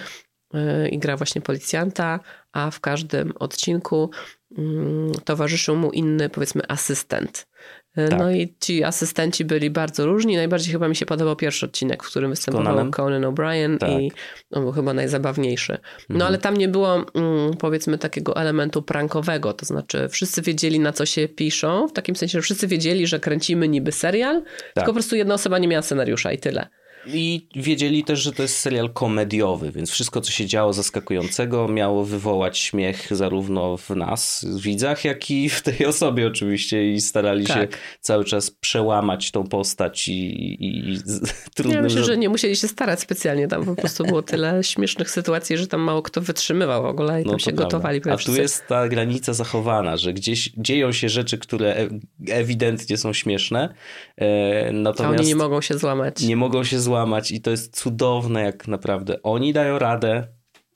[0.91, 2.19] i gra właśnie policjanta,
[2.51, 4.09] a w każdym odcinku
[4.57, 7.47] mm, towarzyszył mu inny, powiedzmy, asystent.
[7.95, 8.19] Tak.
[8.19, 10.35] No i ci asystenci byli bardzo różni.
[10.35, 12.91] Najbardziej chyba mi się podobał pierwszy odcinek, w którym występował?
[12.91, 13.89] Conan O'Brien Tak.
[13.89, 14.11] i
[14.51, 15.77] on był chyba najzabawniejszy.
[16.09, 16.27] No Mhm.
[16.27, 21.05] ale tam nie było mm, powiedzmy takiego elementu prankowego, to znaczy wszyscy wiedzieli na co
[21.05, 25.15] się piszą, w takim sensie, że wszyscy wiedzieli, że kręcimy niby serial, tylko po prostu
[25.15, 26.67] jedna osoba nie miała scenariusza i tyle.
[27.07, 32.05] I wiedzieli też, że to jest serial komediowy, więc wszystko, co się działo zaskakującego, miało
[32.05, 37.53] wywołać śmiech zarówno w nas, widzach, jak i w tej osobie oczywiście i starali się
[37.53, 37.77] Tak.
[38.01, 41.33] cały czas przełamać tą postać i, i, i z-
[41.71, 45.57] Ja myślę, że- nie musieli się starać specjalnie, tam po prostu było tyle śmiesznych sytuacji,
[45.57, 47.63] że tam mało kto wytrzymywał w ogóle i tam No się prawda.
[47.63, 48.01] gotowali.
[48.11, 51.89] A tu jest ta granica zachowana, że gdzieś dzieją się rzeczy, które e-
[52.29, 53.73] ewidentnie są śmieszne,
[54.21, 56.21] e, A natomiast oni nie mogą się złamać.
[56.21, 56.92] nie mogą się złamać
[57.31, 60.27] i to jest cudowne, jak naprawdę oni dają radę.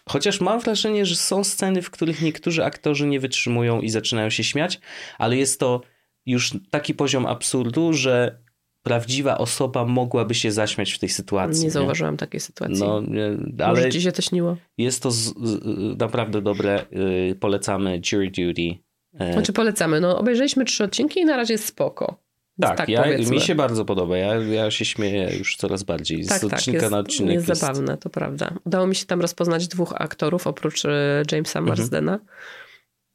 [0.10, 4.44] Chociaż mam wrażenie, że są sceny, w których niektórzy aktorzy nie wytrzymują i zaczynają się
[4.44, 4.80] śmiać,
[5.18, 5.82] ale jest to
[6.26, 8.40] już taki poziom absurdu, że
[8.84, 11.64] prawdziwa osoba mogłaby się zaśmiać w tej sytuacji.
[11.64, 12.80] Nie zauważyłam takiej sytuacji.
[12.80, 14.58] No, nie, Może ale ci się to śniło?
[14.78, 15.60] jest to z, z,
[16.00, 16.86] naprawdę dobre.
[16.92, 18.84] Yy, polecamy Jury Duty.
[19.20, 20.00] E, Znaczy polecamy.
[20.00, 22.27] No, obejrzeliśmy trzy odcinki i na razie jest spoko.
[22.62, 23.36] Tak, tak ja, powiedzmy.
[23.36, 24.18] mi się bardzo podoba.
[24.18, 26.24] Ja, ja się śmieję już coraz bardziej.
[26.24, 28.54] Z tak, tak, odcinka jest, na odcinek jest zabawne, to prawda.
[28.66, 31.66] Udało mi się tam rozpoznać dwóch aktorów oprócz e, Jamesa Mhm.
[31.78, 32.20] Marsdena.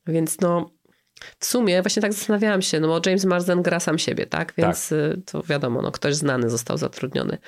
[0.07, 0.70] Więc no,
[1.38, 4.52] w sumie właśnie tak zastanawiałam się, no bo James Marsden gra sam siebie, tak?
[4.59, 7.38] Więc e, to wiadomo, no ktoś znany został zatrudniony.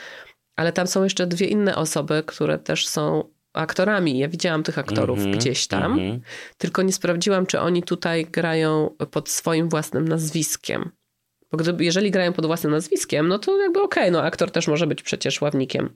[0.56, 4.18] Ale tam są jeszcze dwie inne osoby, które też są aktorami.
[4.18, 6.20] Ja widziałam tych aktorów Mhm, gdzieś tam, mhm.
[6.58, 10.90] tylko nie sprawdziłam, czy oni tutaj grają pod swoim własnym nazwiskiem.
[11.54, 14.86] Bo gdyby, jeżeli grają pod własnym nazwiskiem, no to jakby okej, no aktor też może
[14.86, 15.90] być przecież ławnikiem.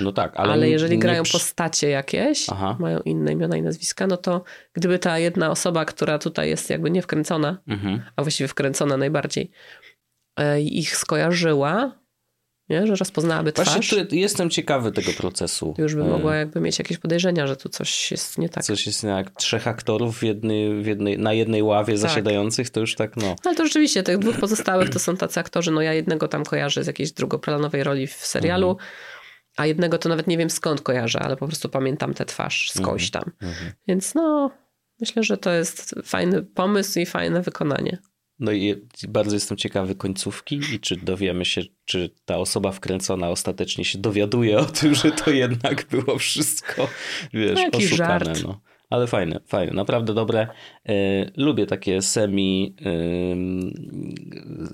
[0.00, 2.76] No tak, ale, Ale, jeżeli grają przy- postacie jakieś, Aha.
[2.80, 6.90] mają inne imiona i nazwiska, no to gdyby ta jedna osoba, która tutaj jest jakby
[6.90, 8.02] nie wkręcona, Mhm.
[8.16, 9.50] a właściwie wkręcona najbardziej,
[10.36, 11.92] e, ich skojarzyła,
[12.68, 12.86] nie?
[12.86, 15.74] że rozpoznałaby twarz, Właśnie tu jestem ciekawy tego procesu.
[15.78, 18.64] już by E, mogła jakby mieć jakieś podejrzenia, że tu coś jest nie tak.
[18.64, 22.94] Coś jest jak trzech aktorów w jednej, w jednej, na jednej ławie zasiadających, to już
[22.94, 23.36] tak no.
[23.44, 26.84] Ale to rzeczywiście, tych dwóch pozostałych to są tacy aktorzy, no ja jednego tam kojarzę
[26.84, 28.88] z jakiejś drugoplanowej roli w serialu, Mhm.
[29.56, 33.10] a jednego to nawet nie wiem skąd kojarzę, ale po prostu pamiętam tę twarz skądś
[33.10, 33.24] tam.
[33.42, 33.72] Mhm.
[33.88, 34.50] Więc no,
[35.00, 37.98] myślę, że to jest fajny pomysł i fajne wykonanie.
[38.38, 38.74] No i
[39.08, 44.58] bardzo jestem ciekawy końcówki i czy dowiemy się, czy ta osoba wkręcona ostatecznie się dowiaduje
[44.58, 46.88] o tym, że to jednak było wszystko,
[47.34, 48.24] wiesz, No, jakiś oszukane.
[48.24, 48.42] żart.
[48.44, 48.60] No.
[48.90, 50.48] Ale fajne, fajne, naprawdę dobre.
[50.88, 50.94] E,
[51.36, 52.76] lubię takie semi,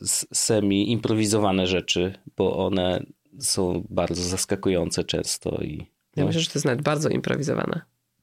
[0.02, 3.02] s- semi improwizowane rzeczy, bo one
[3.38, 5.78] są bardzo zaskakujące często i
[6.16, 7.80] Ja no, myślę, że to jest nawet bardzo improwizowane.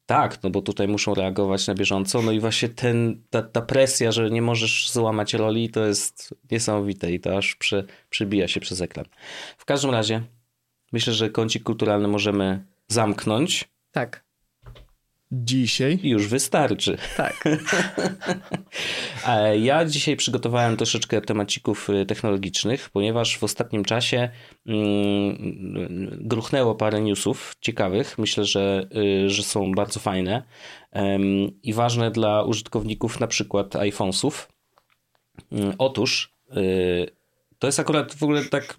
[0.08, 2.22] Tak, no bo tutaj muszą reagować na bieżąco.
[2.22, 7.12] No i właśnie ten, ta, ta presja, że nie możesz złamać roli, to jest niesamowite
[7.12, 9.06] i to aż prze, przebija się przez ekran.
[9.58, 10.22] W każdym razie
[10.92, 14.24] myślę, że kącik kulturalny możemy zamknąć Tak,
[15.32, 16.98] Dzisiaj już wystarczy.
[17.18, 17.44] tak.
[19.28, 24.30] E, Ja dzisiaj przygotowałem troszeczkę temacików y, technologicznych, ponieważ w ostatnim czasie
[24.68, 28.18] mm, gruchnęło parę newsów ciekawych.
[28.18, 28.88] Myślę, że,
[29.26, 30.44] y, że są bardzo fajne
[31.64, 34.52] i ważne dla użytkowników na przykład iPhonesów.
[35.52, 36.34] Mm, Otóż
[37.60, 38.78] to jest akurat w ogóle tak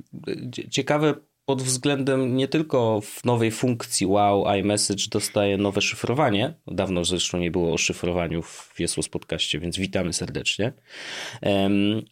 [0.70, 1.14] ciekawe
[1.48, 6.54] pod względem nie tylko w nowej funkcji wow, iMessage dostaje nowe szyfrowanie.
[6.66, 10.72] Dawno zresztą nie było o szyfrowaniu w Jesus Podcaście, więc witamy serdecznie.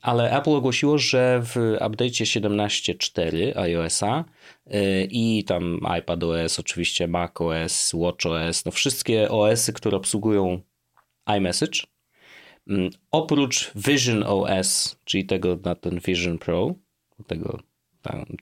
[0.02, 4.24] Ale Apple ogłosiło, że w update'cie 17.4 iOS-a
[4.66, 10.60] y, i tam iPadOS, oczywiście macOS, WatchOS, no wszystkie OS-y, które obsługują
[11.36, 11.80] iMessage,
[12.68, 16.74] Mm, Oprócz Vision OS, czyli tego na ten Vision Pro,
[17.26, 17.58] tego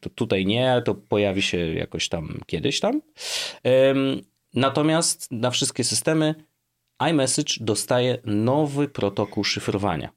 [0.00, 3.00] to tutaj nie, to pojawi się jakoś tam kiedyś tam.
[4.54, 6.34] Natomiast na wszystkie systemy
[7.10, 10.10] iMessage dostaje nowy protokół szyfrowania.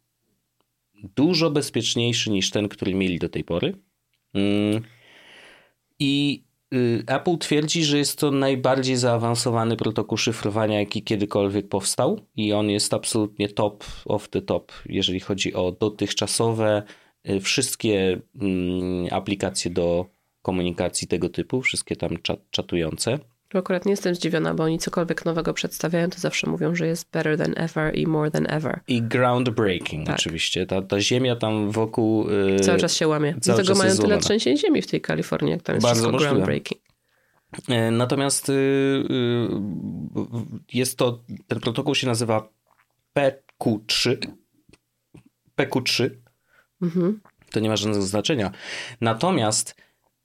[1.15, 3.73] Dużo bezpieczniejszy niż ten, który mieli do tej pory.
[4.33, 4.83] Mm,
[5.99, 12.53] I y, Apple twierdzi, że jest to najbardziej zaawansowany protokół szyfrowania, jaki kiedykolwiek powstał, i
[12.53, 16.83] on jest absolutnie top of the top, jeżeli chodzi o dotychczasowe
[17.41, 20.05] wszystkie mm, aplikacje do
[20.41, 23.19] komunikacji tego typu, wszystkie tam czat, czatujące.
[23.49, 27.11] Tu akurat nie jestem zdziwiona, bo oni cokolwiek nowego przedstawiają, to zawsze mówią, że jest
[27.11, 28.79] better than ever i more than ever.
[28.87, 30.15] I groundbreaking, Tak.
[30.15, 30.65] oczywiście.
[30.65, 32.29] Ta, ta ziemia tam wokół.
[32.29, 33.35] y, Cały czas się łamie.
[33.41, 36.81] cały Dlatego mają tyle trzęsień ziemi w tej Kalifornii, jak tam jest Bardzo wszystko groundbreaking.
[37.69, 39.47] E, Natomiast y, y,
[40.73, 42.49] jest to, ten protokół się nazywa
[43.17, 44.17] PQ3.
[45.57, 46.09] PQ3.
[46.81, 47.19] Mhm.
[47.51, 48.51] to nie ma żadnego znaczenia.
[49.01, 49.75] Natomiast,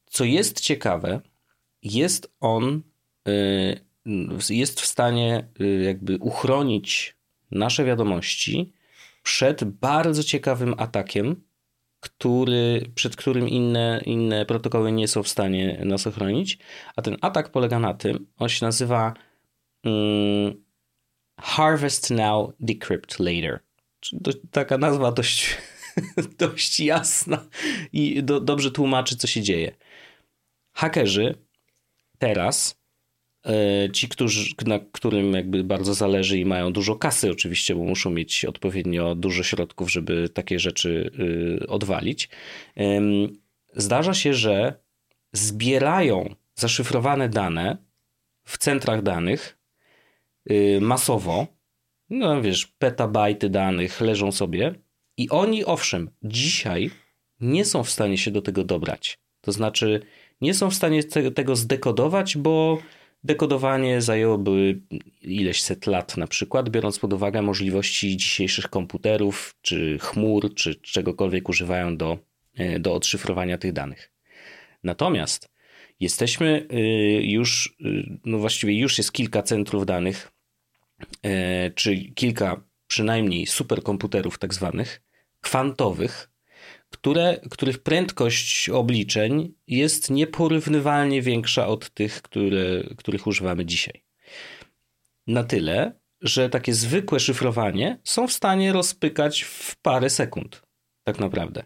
[0.07, 1.21] co jest ciekawe,
[1.83, 2.83] jest on,
[3.29, 3.81] y,
[4.51, 7.17] jest w stanie y, jakby uchronić
[7.51, 8.73] nasze wiadomości
[9.23, 11.43] przed bardzo ciekawym atakiem,
[12.01, 16.59] który, przed którym inne, inne protokoły nie są w stanie nas ochronić.
[16.97, 19.15] A ten atak polega na tym, on się nazywa
[19.85, 20.65] um,
[21.41, 23.61] Harvest Now, Decrypt Later.
[24.51, 25.57] Taka nazwa dość,
[26.39, 27.47] dość jasna
[27.93, 29.77] i do, dobrze tłumaczy, co się dzieje.
[30.73, 31.35] Hakerzy
[32.19, 32.83] teraz
[33.47, 38.11] E, ci, którzy, na którym jakby bardzo zależy i mają dużo kasy oczywiście, bo muszą
[38.11, 41.11] mieć odpowiednio dużo środków, żeby takie rzeczy
[41.63, 42.29] y, odwalić.
[43.77, 44.75] Zdarza się, że
[45.33, 47.77] zbierają zaszyfrowane dane
[48.45, 49.59] w centrach danych
[50.51, 51.47] y, masowo.
[52.11, 54.75] No wiesz, petabajty danych leżą sobie
[55.16, 56.90] i oni owszem, dzisiaj
[57.40, 59.18] nie są w stanie się do tego dobrać.
[59.40, 60.01] To znaczy,
[60.40, 62.79] nie są w stanie tego zdekodować, bo
[63.25, 64.81] Dekodowanie zajęłoby
[65.22, 71.48] ileś set lat na przykład, biorąc pod uwagę możliwości dzisiejszych komputerów, czy chmur, czy czegokolwiek
[71.48, 72.18] używają do,
[72.55, 74.12] e, do odszyfrowania tych danych.
[74.85, 75.48] Natomiast
[76.01, 76.79] jesteśmy y,
[77.22, 80.33] już, y, no właściwie już jest kilka centrów danych,
[81.22, 85.03] e, czy kilka przynajmniej superkomputerów tak zwanych,
[85.41, 86.31] kwantowych,
[86.91, 94.05] które, których prędkość obliczeń jest nieporównywalnie większa od tych, które, których używamy dzisiaj.
[95.27, 100.63] Na tyle, że takie zwykłe szyfrowanie są w stanie rozpykać w parę sekund,
[101.05, 101.63] tak naprawdę.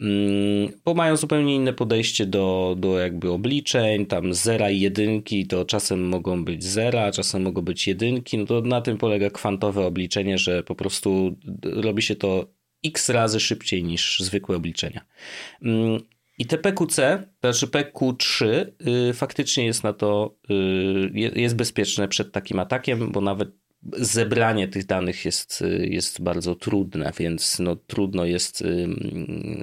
[0.00, 5.64] Mm, bo mają zupełnie inne podejście do, do jakby obliczeń, tam zera i jedynki to
[5.64, 10.38] czasem mogą być zera, czasem mogą być jedynki, no to na tym polega kwantowe obliczenie,
[10.38, 12.46] że po prostu robi się to
[12.84, 15.04] x razy szybciej niż zwykłe obliczenia.
[15.62, 16.00] Mm,
[16.38, 18.46] I te PQC, to znaczy PQ3
[19.10, 24.86] y, faktycznie jest na to, y, jest bezpieczne przed takim atakiem, bo nawet zebranie tych
[24.86, 28.64] danych jest, y, jest bardzo trudne, więc no, trudno jest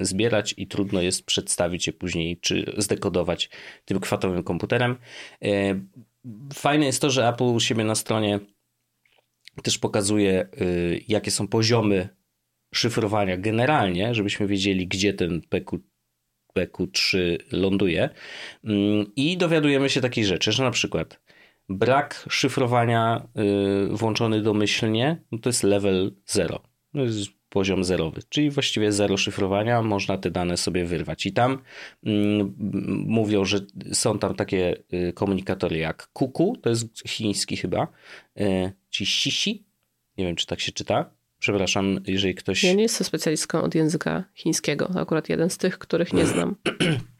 [0.00, 3.50] zbierać i trudno jest przedstawić je później, czy zdekodować
[3.84, 4.96] tym kwatowym komputerem.
[6.54, 8.40] Fajne jest to, że Apple u siebie na stronie
[9.62, 10.48] też pokazuje,
[11.08, 12.08] jakie są poziomy
[12.74, 15.78] szyfrowania generalnie, żebyśmy wiedzieli, gdzie ten PQ,
[16.56, 17.18] PQ3
[17.52, 18.10] ląduje.
[18.64, 21.20] Mm, I dowiadujemy się takiej rzeczy, że na przykład
[21.68, 23.28] brak szyfrowania
[23.92, 26.62] y, włączony domyślnie no to jest level 0.
[26.92, 31.26] To jest poziom zerowy, czyli właściwie zero szyfrowania, można te dane sobie wyrwać.
[31.26, 31.58] I tam
[32.04, 32.54] mm,
[33.06, 33.58] mówią, że
[33.92, 37.88] są tam takie y, komunikatory jak kuku, to jest chiński chyba,
[38.40, 39.66] y, czy sisi,
[40.18, 41.10] nie wiem czy tak się czyta,
[41.42, 42.64] Przepraszam, jeżeli ktoś.
[42.64, 44.90] Ja nie jestem specjalistką od języka chińskiego.
[44.94, 46.56] Akurat jeden z tych, których nie znam.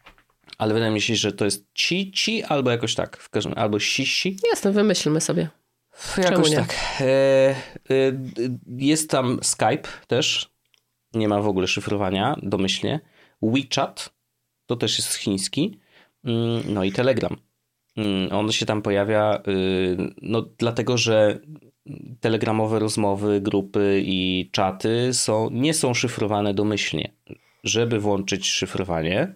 [0.58, 3.16] Ale wydaje mi się, że to jest ci, ci albo jakoś tak.
[3.16, 5.48] W każdym, albo si, Jasne, wymyślmy sobie.
[6.18, 6.74] Jakoś tak.
[7.00, 7.54] E, e,
[8.66, 10.52] jest tam Skype też.
[11.14, 13.00] Nie ma w ogóle szyfrowania, domyślnie.
[13.42, 14.12] WeChat
[14.66, 15.78] to też jest chiński.
[16.24, 17.36] Mm, no i Telegram.
[17.96, 21.38] Mm, on się tam pojawia, y, no dlatego, że
[22.20, 27.12] telegramowe rozmowy, grupy i czaty są, nie są szyfrowane domyślnie.
[27.64, 29.34] Żeby włączyć szyfrowanie,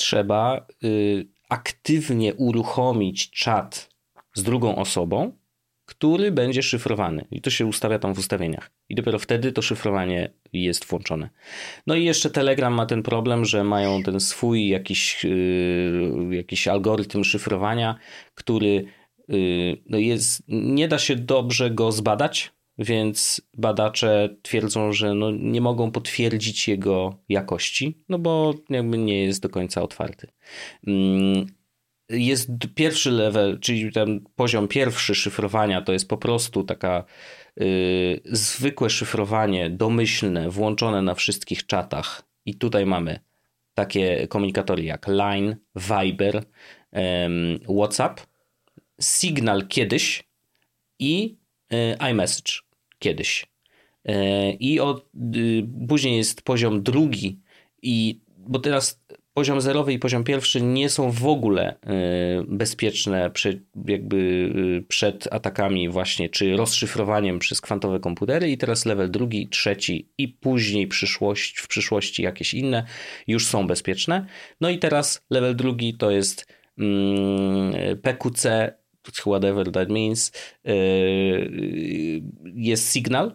[0.00, 3.90] trzeba y, aktywnie uruchomić czat
[4.34, 5.32] z drugą osobą,
[5.84, 7.24] który będzie szyfrowany.
[7.30, 8.70] I to się ustawia tam w ustawieniach.
[8.88, 11.30] I dopiero wtedy to szyfrowanie jest włączone.
[11.86, 17.24] No i jeszcze Telegram ma ten problem, że mają ten swój jakiś, yy, jakiś algorytm
[17.24, 17.94] szyfrowania,
[18.34, 18.86] który
[19.30, 25.60] Y, no jest, nie da się dobrze go zbadać, więc badacze twierdzą, że no nie
[25.60, 30.28] mogą potwierdzić jego jakości, no bo jakby nie jest do końca otwarty.
[30.86, 31.46] Mm,
[32.08, 37.04] jest pierwszy level, czyli ten poziom pierwszy szyfrowania to jest po prostu taka
[37.60, 42.22] y, zwykłe szyfrowanie domyślne, włączone na wszystkich czatach.
[42.46, 43.20] I tutaj mamy
[43.74, 46.44] takie komunikatory jak Line, Viber,
[47.78, 48.20] WhatsApp
[49.00, 50.28] Signal kiedyś
[50.98, 51.38] i
[51.72, 52.69] e, iMessage
[53.00, 53.46] kiedyś.
[54.04, 57.40] E, I od, y, później jest poziom drugi,
[57.82, 59.00] i bo teraz
[59.34, 61.76] poziom zerowy i poziom pierwszy nie są w ogóle e,
[62.48, 69.10] bezpieczne przed, jakby y, przed atakami właśnie, czy rozszyfrowaniem przez kwantowe komputery i teraz level
[69.10, 72.84] drugi, trzeci i później przyszłość, w przyszłości jakieś inne
[73.26, 74.26] już są bezpieczne.
[74.60, 76.46] No i teraz level drugi to jest
[76.78, 78.74] mm, PQC
[79.26, 80.32] whatever that means,
[80.66, 82.22] y,
[82.54, 83.30] jest sygnał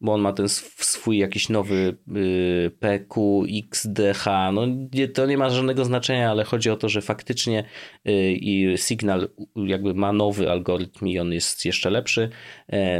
[0.00, 4.24] bo on ma ten swój jakiś nowy y, PQXDH.
[4.52, 7.64] No nie, to nie ma żadnego znaczenia, ale chodzi o to, że faktycznie
[8.08, 12.30] y, i Signal jakby ma nowy algorytm i on jest jeszcze lepszy.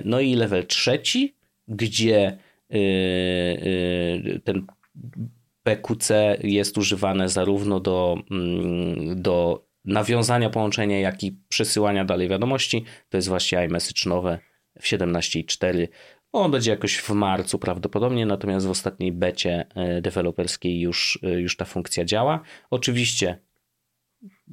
[0.05, 1.35] No i level trzeci,
[1.69, 2.39] gdzie
[4.45, 4.67] ten
[5.63, 12.85] PQC jest używane zarówno do, mm, do nawiązania połączenia, jak i przesyłania dalej wiadomości.
[13.09, 14.39] To jest właśnie iMessage nowe
[14.81, 15.89] w 17.4.
[16.33, 21.57] On będzie jakoś w marcu prawdopodobnie, natomiast w ostatniej becie e, deweloperskiej już, e, już
[21.57, 22.41] ta funkcja działa.
[22.71, 23.39] Oczywiście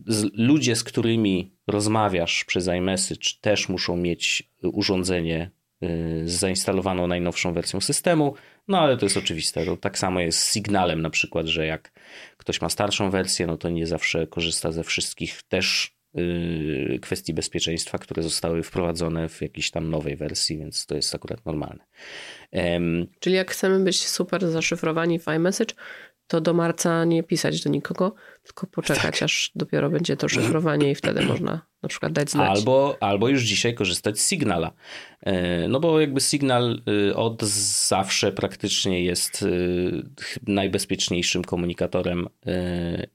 [0.07, 5.87] z, ludzie, z którymi rozmawiasz przez iMessage też muszą mieć urządzenie e,
[6.25, 8.35] z zainstalowaną najnowszą wersją systemu,
[8.67, 9.65] no ale to jest oczywiste.
[9.65, 11.91] To tak samo jest z Signalem na przykład, że jak
[12.45, 17.97] ktoś ma starszą wersję, no to nie zawsze korzysta ze wszystkich też yy, kwestii bezpieczeństwa,
[17.97, 21.85] które zostały wprowadzone w jakiejś tam nowej wersji, więc to jest akurat normalne.
[23.19, 25.75] Czyli jak chcemy być super zaszyfrowani w iMessage,
[26.27, 29.23] to do marca nie pisać do nikogo, tylko poczekać, tak.
[29.23, 32.49] aż dopiero będzie to szyfrowanie i wtedy można na przykład dać znać.
[32.57, 34.71] Albo, albo już dzisiaj korzystać z Signala.
[35.21, 39.47] E, no bo jakby Signal e, od zawsze praktycznie jest e,
[40.47, 42.27] najbezpieczniejszym komunikatorem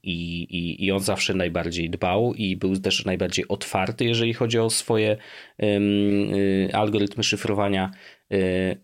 [0.03, 4.69] i, i, i on zawsze najbardziej dbał i był też najbardziej otwarty, jeżeli chodzi o
[4.69, 5.17] swoje
[6.73, 7.91] algorytmy szyfrowania,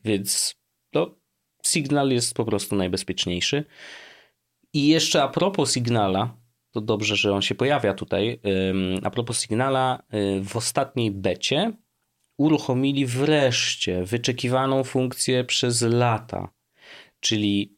[0.05, 0.55] więc
[0.93, 1.15] no,
[1.65, 3.63] Signal jest po prostu najbezpieczniejszy.
[4.73, 6.37] I jeszcze a propos Signala,
[6.71, 8.39] to dobrze, że on się pojawia tutaj.
[9.03, 11.73] A propos Signala, y, w ostatniej becie
[12.37, 16.49] uruchomili wreszcie wyczekiwaną funkcję przez lata.
[17.19, 17.77] Czyli,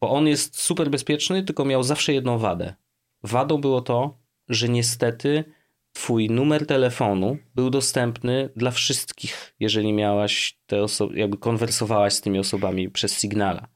[0.00, 2.74] bo on jest super bezpieczny, tylko miał zawsze jedną wadę.
[3.22, 5.44] Wadą było to, że niestety
[5.92, 12.38] Twój numer telefonu był dostępny dla wszystkich, jeżeli miałaś te osoby, jakby konwersowałaś z tymi
[12.38, 13.68] osobami przez Signala.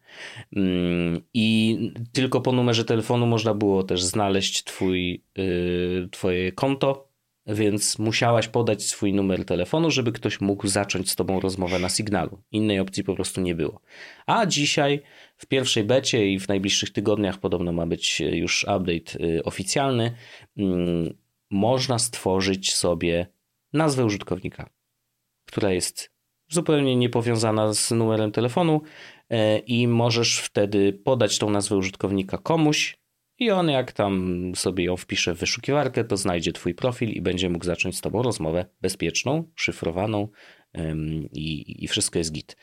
[0.57, 1.79] Mm, I
[2.13, 7.09] tylko po numerze telefonu można było też znaleźć twój, yy, twoje konto,
[7.47, 12.43] więc musiałaś podać swój numer telefonu, żeby ktoś mógł zacząć z tobą rozmowę na sygnalu.
[12.53, 13.81] Innej opcji po prostu nie było.
[14.27, 15.03] A dzisiaj
[15.37, 20.15] w pierwszej becie i w najbliższych tygodniach podobno ma być już update yy, oficjalny.
[20.57, 21.15] Yy,
[21.51, 23.27] można stworzyć sobie
[23.73, 24.71] nazwę użytkownika,
[25.47, 26.15] która jest
[26.49, 28.83] zupełnie niepowiązana z numerem telefonu
[29.67, 32.99] i możesz wtedy podać tą nazwę użytkownika komuś
[33.39, 37.51] i on jak tam sobie ją wpisze w wyszukiwarkę, to znajdzie twój profil i będzie
[37.51, 40.29] mógł zacząć z tobą rozmowę bezpieczną, szyfrowaną
[41.33, 42.57] i, i wszystko jest git.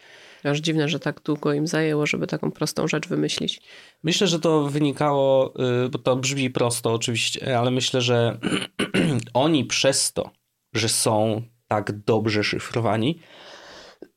[0.44, 3.62] Aż dziwne, że tak długo im zajęło, żeby taką prostą rzecz wymyślić.
[4.04, 5.54] Myślę, że to wynikało,
[5.86, 8.40] y, bo to brzmi prosto oczywiście, ale myślę, że
[9.34, 10.32] oni przez to,
[10.74, 13.20] że są tak dobrze szyfrowani,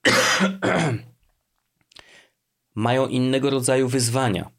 [2.75, 4.51] mają innego rodzaju wyzwania.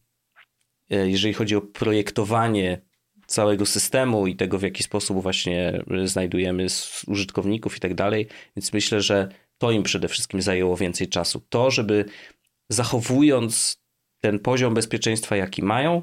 [0.91, 2.81] E, jeżeli chodzi o projektowanie
[3.27, 6.67] całego systemu i tego, w jaki sposób właśnie znajdujemy
[7.07, 8.27] użytkowników i tak dalej.
[8.55, 11.41] Więc myślę, że to im przede wszystkim zajęło więcej czasu.
[11.49, 12.05] To, żeby
[12.69, 13.81] zachowując
[14.19, 16.01] ten poziom bezpieczeństwa, jaki mają,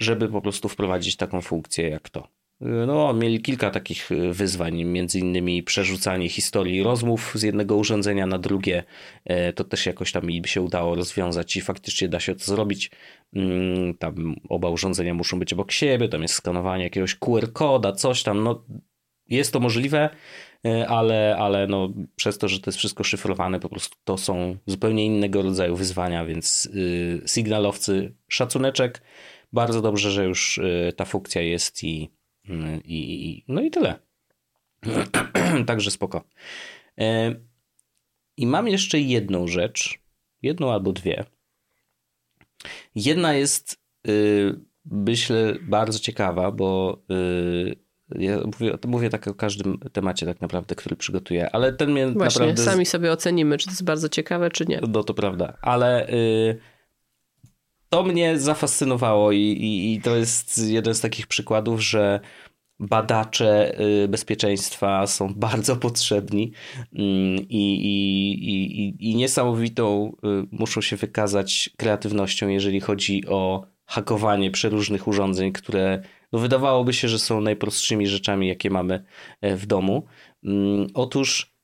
[0.00, 2.28] żeby po prostu wprowadzić taką funkcję jak to.
[2.60, 8.38] No, mieli kilka takich y, wyzwań, między innymi przerzucanie historii rozmów z jednego urządzenia na
[8.38, 8.84] drugie.
[9.24, 12.90] E, to też jakoś tam im się udało rozwiązać i faktycznie da się to zrobić.
[13.32, 18.44] Mm, tam oba urządzenia muszą być obok siebie, tam jest skanowanie jakiegoś QR-koda, coś tam.
[18.44, 18.64] No,
[19.28, 20.10] jest to możliwe,
[20.66, 24.56] e, ale, ale no, przez to, że to jest wszystko szyfrowane, po prostu to są
[24.66, 29.02] zupełnie innego rodzaju wyzwania, więc y, sygnalowcy szacuneczek.
[29.52, 32.19] Bardzo dobrze, że już y, ta funkcja jest i
[32.84, 33.98] i, i no i tyle.
[35.66, 36.24] Także spoko.
[36.98, 37.34] E,
[38.36, 39.98] I mam jeszcze jedną rzecz,
[40.42, 41.24] jedną albo dwie.
[42.94, 47.76] Jedna jest, y, myślę, bardzo ciekawa, bo y,
[48.18, 52.40] ja mówię, mówię tak o każdym temacie tak naprawdę, który przygotuję, ale ten mnie Właśnie,
[52.46, 52.62] naprawdę...
[52.62, 54.80] sami sobie ocenimy, czy to jest bardzo ciekawe, czy nie.
[54.88, 56.58] No to prawda, ale y,
[57.90, 62.20] to mnie zafascynowało i, i, i to jest jeden z takich przykładów, że
[62.80, 66.52] badacze y, bezpieczeństwa są bardzo potrzebni
[66.92, 75.52] mm, i, i, niesamowitą y, muszą się wykazać kreatywnością, jeżeli chodzi o hakowanie przeróżnych urządzeń,
[75.52, 79.04] które no wydawałoby się, że są najprostszymi rzeczami, jakie mamy
[79.40, 80.06] e, w domu.
[80.44, 81.54] Mm, otóż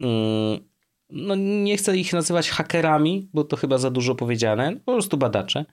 [0.00, 0.73] mm,
[1.10, 5.64] no nie chcę ich nazywać hakerami, bo to chyba za dużo powiedziane, po prostu badacze.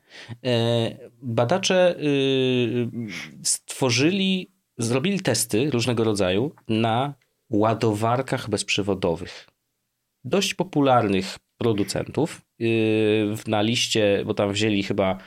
[0.45, 2.89] E, badacze y,
[3.43, 7.13] stworzyli, zrobili testy różnego rodzaju na
[7.49, 9.47] ładowarkach bezprzewodowych.
[10.23, 15.17] Dość popularnych producentów yy, na liście, bo tam wzięli chyba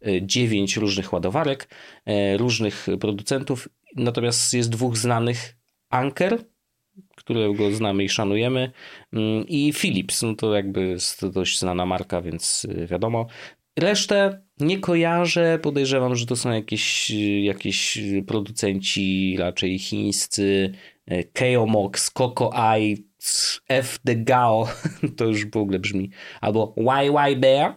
[0.00, 1.68] yy, dziewięć różnych ładowarek,
[2.36, 5.56] różnych producentów, natomiast jest dwóch znanych,
[5.90, 6.44] Anker,
[7.20, 8.72] którego znamy i szanujemy,
[9.12, 13.26] mm, i Philips, no to jakby jest dość znana marka, więc wiadomo.
[13.78, 17.10] Resztę nie kojarzę, podejrzewam, że to są jakieś,
[17.42, 20.72] jakieś producenci raczej chińscy,
[21.32, 22.96] Keomox, Coco Eye,
[23.68, 24.68] F the Gao,
[25.16, 26.10] to już w ogóle brzmi,
[26.40, 27.76] albo YY Bear,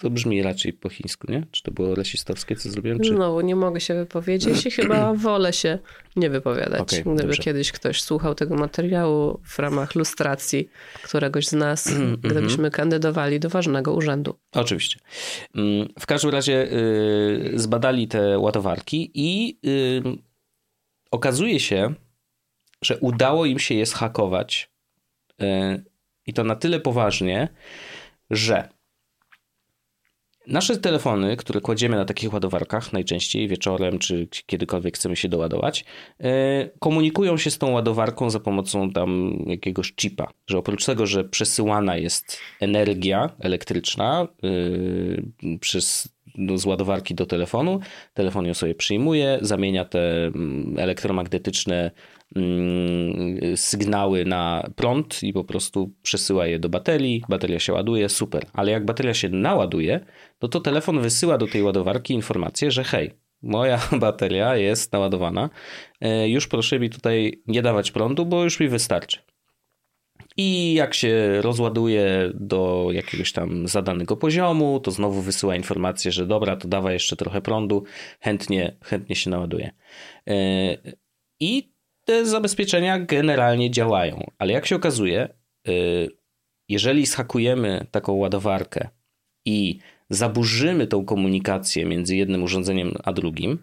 [0.00, 1.46] to brzmi raczej po chińsku, nie?
[1.50, 3.00] Czy to było rasistowskie, co zrobiłem?
[3.00, 3.14] Czy...
[3.14, 5.78] Znowu nie mogę się wypowiedzieć i chyba wolę się
[6.16, 6.80] nie wypowiadać.
[6.80, 7.42] Okay, Gdyby dobrze.
[7.42, 10.68] kiedyś ktoś słuchał tego materiału w ramach lustracji
[11.02, 12.16] któregoś z nas, -hmm.
[12.16, 14.34] gdybyśmy kandydowali do ważnego urzędu.
[14.52, 14.98] Oczywiście.
[15.54, 20.02] Mm, w każdym razie y, zbadali te ładowarki i y,
[21.10, 21.94] okazuje się,
[22.82, 24.70] że udało im się je schakować
[25.42, 25.44] y,
[26.26, 27.48] i to na tyle poważnie,
[28.30, 28.68] że
[30.50, 35.84] Nasze telefony, które kładziemy na takich ładowarkach, najczęściej wieczorem czy kiedykolwiek chcemy się doładować,
[36.20, 40.30] e, komunikują się z tą ładowarką za pomocą tam jakiegoś chipa.
[40.46, 47.80] Że oprócz tego, że przesyłana jest energia elektryczna e, przez no, z ładowarki do telefonu,
[48.14, 51.90] telefon ją sobie przyjmuje, zamienia te mm, elektromagnetyczne
[53.56, 58.46] sygnały na prąd i po prostu przesyła je do baterii, bateria się ładuje, super.
[58.52, 60.00] Ale jak bateria się naładuje,
[60.42, 63.10] no to telefon wysyła do tej ładowarki informację, że hej,
[63.42, 65.50] moja bateria jest naładowana,
[66.00, 69.18] e, już proszę mi tutaj nie dawać prądu, bo już mi wystarczy.
[70.36, 76.56] I jak się rozładuje do jakiegoś tam zadanego poziomu, to znowu wysyła informację, że dobra,
[76.56, 77.84] to dawa jeszcze trochę prądu,
[78.20, 79.70] chętnie, chętnie się naładuje.
[80.28, 80.34] E,
[81.40, 81.72] I
[82.04, 85.28] te zabezpieczenia generalnie działają, ale jak się okazuje,
[85.68, 86.08] y,
[86.68, 88.88] jeżeli schakujemy taką ładowarkę
[89.44, 89.78] i
[90.10, 93.58] zaburzymy tą komunikację między jednym urządzeniem a drugim,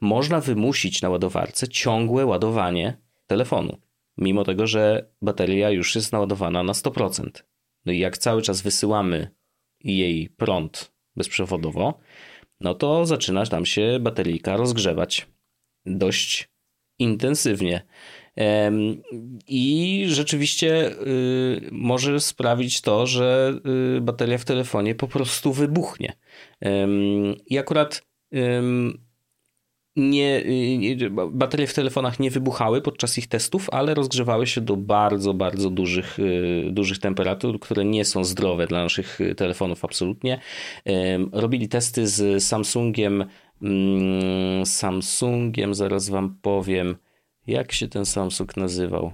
[0.00, 3.78] można wymusić na ładowarce ciągłe ładowanie telefonu,
[4.18, 7.44] mimo tego, że bateria już jest naładowana na 100%.
[7.86, 9.30] No i jak cały czas wysyłamy
[9.80, 11.98] jej prąd bezprzewodowo,
[12.60, 15.26] no to zaczyna tam się bateryjka rozgrzewać.
[15.86, 16.53] Dość
[16.98, 17.86] intensywnie.
[19.48, 23.54] I rzeczywiście y, może sprawić to, że
[23.96, 26.12] y, bateria w telefonie po prostu wybuchnie.
[27.46, 28.02] I akurat
[29.96, 30.42] nie,
[30.78, 35.70] nie, baterie w telefonach nie wybuchały podczas ich testów, ale rozgrzewały się do bardzo, bardzo
[35.70, 40.40] dużych, y, dużych temperatur, które nie są zdrowe dla naszych telefonów absolutnie.
[41.32, 43.24] Robili testy z Samsungiem
[44.64, 46.96] Samsungiem, zaraz wam powiem,
[47.46, 49.12] jak się ten Samsung nazywał.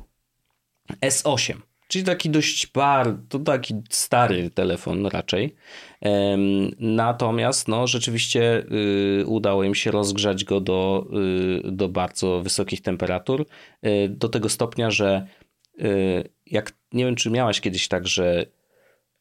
[1.00, 1.54] S8,
[1.88, 5.54] czyli taki dość bar, to taki stary telefon raczej.
[6.78, 8.66] Natomiast no, rzeczywiście
[9.20, 11.06] y, udało im się rozgrzać go do,
[11.66, 13.46] y, do bardzo wysokich temperatur,
[13.86, 15.26] y, do tego stopnia, że
[16.46, 18.46] jak nie wiem, czy miałaś kiedyś tak, że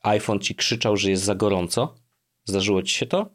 [0.04, 1.96] iPhone ci krzyczał, że jest za gorąco.
[2.46, 3.30] Zdarzyło ci się to?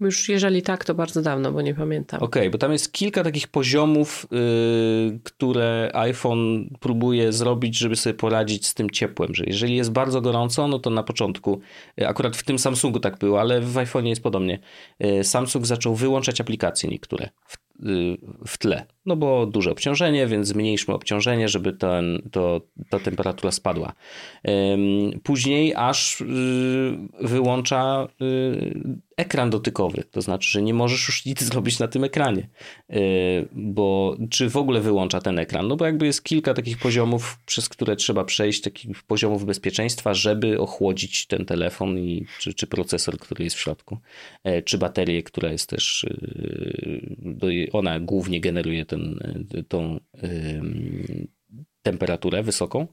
[0.00, 2.22] Już jeżeli tak, to bardzo dawno, bo nie pamiętam.
[2.22, 8.14] Okej, okay, bo tam jest kilka takich poziomów, yy, które iPhone próbuje zrobić, żeby sobie
[8.14, 11.60] poradzić z tym ciepłem, że jeżeli jest bardzo gorąco, no to na początku,
[11.96, 14.58] yy, akurat w tym Samsungu tak było, ale w iPhone jest podobnie,
[14.98, 18.16] yy, Samsung zaczął wyłączać aplikacje niektóre w, y,
[18.46, 23.92] w tle, no bo duże obciążenie, więc zmniejszmy obciążenie, żeby ten, to, ta temperatura spadła.
[25.22, 26.24] Później aż y,
[27.20, 32.48] wyłącza y, ekran dotykowy, to znaczy, że nie możesz już nic zrobić na tym ekranie,
[32.88, 32.98] yy,
[33.52, 35.68] bo czy w ogóle wyłącza ten ekran?
[35.68, 40.60] No bo jakby jest kilka takich poziomów, przez które trzeba przejść, takich poziomów bezpieczeństwa, żeby
[40.60, 43.98] ochłodzić ten telefon i czy, czy procesor, który jest w środku,
[44.44, 46.06] yy, czy baterię, która jest też,
[47.42, 49.18] yy, ona głównie generuje ten,
[49.68, 50.00] tą
[51.82, 52.86] temperaturę wysoką.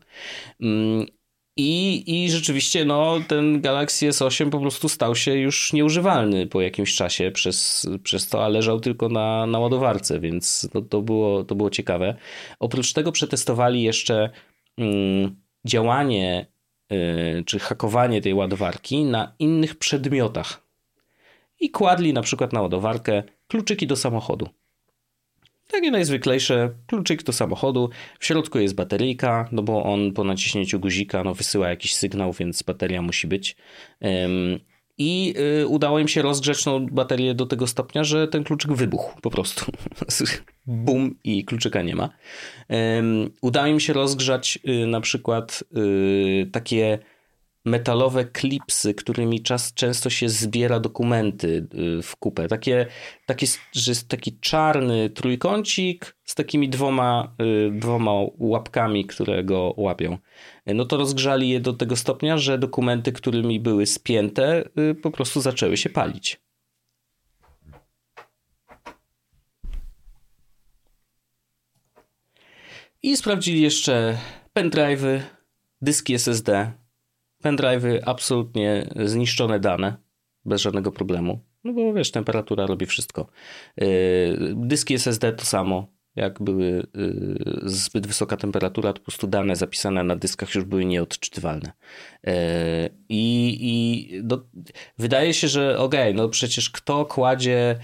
[1.57, 6.95] I, I rzeczywiście no, ten Galaxy S8 po prostu stał się już nieużywalny po jakimś
[6.95, 11.55] czasie przez, przez to, a leżał tylko na, na ładowarce, więc no, to, było, to
[11.55, 12.15] było ciekawe.
[12.59, 14.29] Oprócz tego przetestowali jeszcze
[14.77, 15.35] mm,
[15.65, 16.47] działanie
[16.91, 20.67] y, czy hakowanie tej ładowarki na innych przedmiotach.
[21.59, 24.49] I kładli na przykład na ładowarkę kluczyki do samochodu.
[25.73, 31.23] Takie najzwyklejsze, kluczyk do samochodu, w środku jest bateryjka, no bo on po naciśnięciu guzika
[31.23, 33.55] no, wysyła jakiś sygnał, więc bateria musi być.
[34.97, 39.21] I y, udało im się rozgrzeć tą baterię do tego stopnia, że ten kluczyk wybuchł
[39.21, 39.71] po prostu.
[40.65, 42.09] Bum i kluczyka nie ma.
[43.41, 46.99] Udało im się rozgrzać y, na przykład y, takie
[47.65, 52.47] metalowe klipsy, którymi czas, często się zbiera dokumenty y, w kupę.
[52.47, 52.85] Takie,
[53.25, 57.35] takie, że jest taki czarny trójkącik z takimi dwoma,
[57.67, 60.17] y, dwoma łapkami, które go łapią.
[60.65, 65.41] No to rozgrzali je do tego stopnia, że dokumenty, którymi były spięte, y, po prostu
[65.41, 66.41] zaczęły się palić.
[73.03, 74.17] I sprawdzili jeszcze
[74.55, 75.19] pendrive'y,
[75.81, 76.71] dyski SSD,
[77.43, 79.95] pendrive'y absolutnie zniszczone dane,
[80.45, 81.39] bez żadnego problemu.
[81.63, 83.27] No bo wiesz, temperatura robi wszystko.
[83.77, 83.87] Yy,
[84.55, 85.93] dyski SSD to samo.
[86.15, 90.85] Jak były yy, zbyt wysoka temperatura, to po prostu dane zapisane na dyskach już były
[90.85, 91.71] nieodczytywalne.
[92.23, 92.33] Yy,
[93.09, 94.45] I, i no,
[94.97, 97.79] wydaje się, że okej, okay, no przecież kto kładzie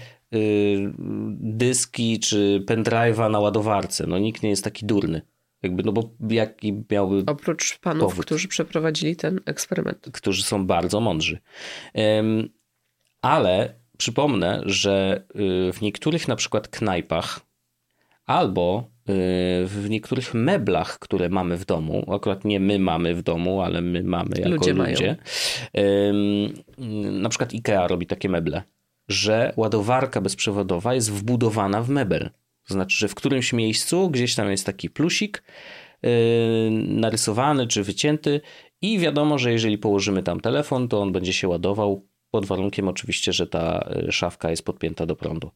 [1.40, 4.06] dyski czy pendrive'a na ładowarce?
[4.06, 5.22] No nikt nie jest taki durny.
[5.62, 7.22] Jakby, no bo jaki miałby.
[7.26, 10.08] Oprócz panów, powód, którzy przeprowadzili ten eksperyment.
[10.12, 11.38] Którzy są bardzo mądrzy.
[13.22, 15.24] Ale przypomnę, że
[15.68, 17.40] y, w niektórych na przykład knajpach
[18.26, 19.12] albo y,
[19.66, 24.02] w niektórych meblach, które mamy w domu, akurat nie my mamy w domu, ale my
[24.02, 25.16] mamy jako ludzie, ludzie
[27.12, 28.62] na przykład IKEA robi takie meble,
[29.08, 32.30] że ładowarka bezprzewodowa jest wbudowana w mebel.
[32.70, 35.42] To znaczy, że w którymś miejscu gdzieś tam jest taki plusik
[36.02, 36.10] yy,
[36.70, 38.40] narysowany czy wycięty
[38.82, 43.32] i wiadomo, że jeżeli położymy tam telefon, to on będzie się ładował pod warunkiem oczywiście,
[43.32, 45.50] że ta yy, szafka jest podpięta do prądu.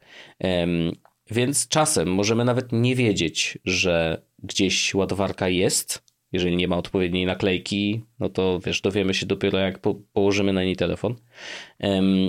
[1.31, 8.03] Więc czasem możemy nawet nie wiedzieć, że gdzieś ładowarka jest, jeżeli nie ma odpowiedniej naklejki,
[8.20, 11.14] no to wiesz, dowiemy się dopiero jak po, położymy na niej telefon.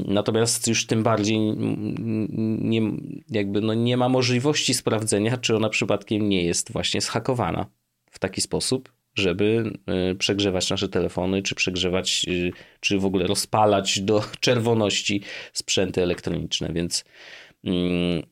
[0.07, 1.39] Natomiast już tym bardziej
[2.59, 2.81] nie,
[3.29, 7.65] jakby no nie ma możliwości sprawdzenia, czy ona przypadkiem nie jest właśnie zhakowana
[8.11, 13.99] w taki sposób, żeby e, przegrzewać nasze telefony, czy przegrzewać, e, czy w ogóle rozpalać
[14.01, 15.21] do czerwoności
[15.53, 16.73] sprzęty elektroniczne.
[16.73, 17.05] Więc
[17.63, 18.23] mm,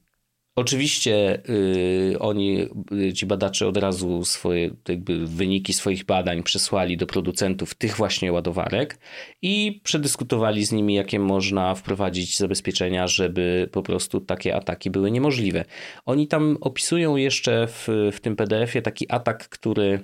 [0.56, 7.08] Oczywiście y, oni, y, ci badacze od razu swoje jakby wyniki swoich badań przesłali do
[7.08, 8.97] producentów tych właśnie ładowarek
[9.41, 15.66] i przedyskutowali z nimi, jakie można wprowadzić zabezpieczenia, żeby po prostu takie ataki były niemożliwe.
[16.06, 19.99] Oni tam opisują jeszcze w, w tym PDF-ie taki atak, który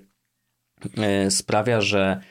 [1.28, 2.22] y, sprawia, że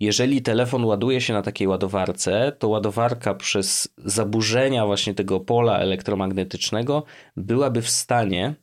[0.00, 7.04] jeżeli telefon ładuje się na takiej ładowarce, to ładowarka przez zaburzenia właśnie tego pola elektromagnetycznego
[7.36, 8.54] byłaby w stanie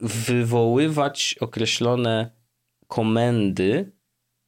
[0.00, 2.30] wywoływać określone
[2.86, 3.92] komendy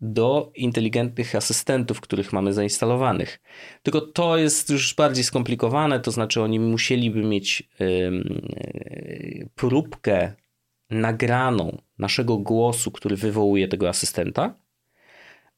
[0.01, 3.41] do inteligentnych asystentów, których mamy zainstalowanych.
[3.83, 10.33] Tylko to jest już bardziej skomplikowane, to znaczy oni musieliby mieć yy, próbkę
[10.91, 14.63] nagraną naszego głosu, który wywołuje tego asystenta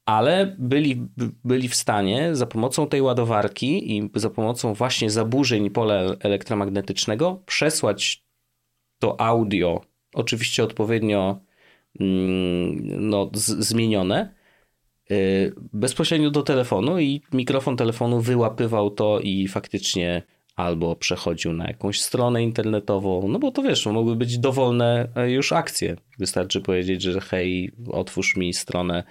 [0.05, 1.07] ale byli,
[1.43, 8.25] byli w stanie za pomocą tej ładowarki i za pomocą właśnie zaburzeń pola elektromagnetycznego przesłać
[8.99, 9.81] to audio,
[10.13, 11.39] oczywiście odpowiednio
[11.99, 14.33] mm, no, zmienione,
[15.11, 20.23] y, bezpośrednio do telefonu i mikrofon telefonu wyłapywał to i faktycznie
[20.55, 25.51] albo przechodził na jakąś stronę internetową, no bo to wiesz, mogły być dowolne e, już
[25.51, 25.95] akcje.
[26.19, 29.03] Wystarczy powiedzieć, że hej, otwórz mi stronę,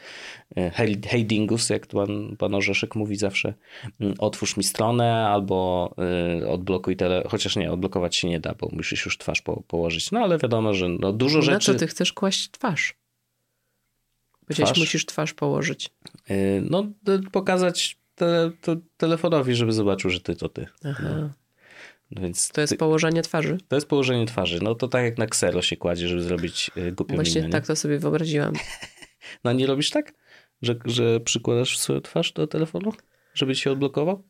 [0.57, 3.55] e, hej, hej Dingus, jak pan, pan Orzeszek mówi zawsze,
[4.01, 5.95] mm, otwórz mi stronę albo
[6.43, 10.11] y, odblokuj tele, chociaż nie, odblokować się nie da, bo musisz już twarz po, położyć.
[10.11, 11.73] No ale wiadomo, że no, dużo rzeczy...
[11.73, 12.95] Na co ty chcesz kłaść twarz?
[14.47, 15.91] Powiedziałeś, musisz twarz położyć.
[16.63, 16.87] No,
[17.33, 20.67] pokazać te, te, telefonowi, żeby zobaczył, że ty to ty.
[20.85, 21.05] Aha.
[21.11, 21.31] No.
[22.11, 22.77] Więc to jest ty...
[22.77, 23.59] położenie twarzy?
[23.69, 24.59] To jest położenie twarzy.
[24.63, 27.67] No to tak jak na ksero się kładzie, żeby zrobić y, głupią Właśnie minę, tak
[27.67, 28.53] to sobie wyobraziłam.
[29.45, 30.13] no nie robisz tak?
[30.63, 32.93] Że, że przykładasz swoją twarz do telefonu?
[33.35, 34.23] Żeby się odblokował?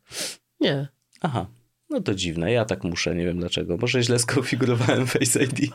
[0.59, 0.87] Nie.
[1.21, 1.47] Aha.
[1.89, 3.77] No to dziwne, ja tak muszę, nie wiem dlaczego.
[3.77, 5.71] Może źle skonfigurowałem Face ID.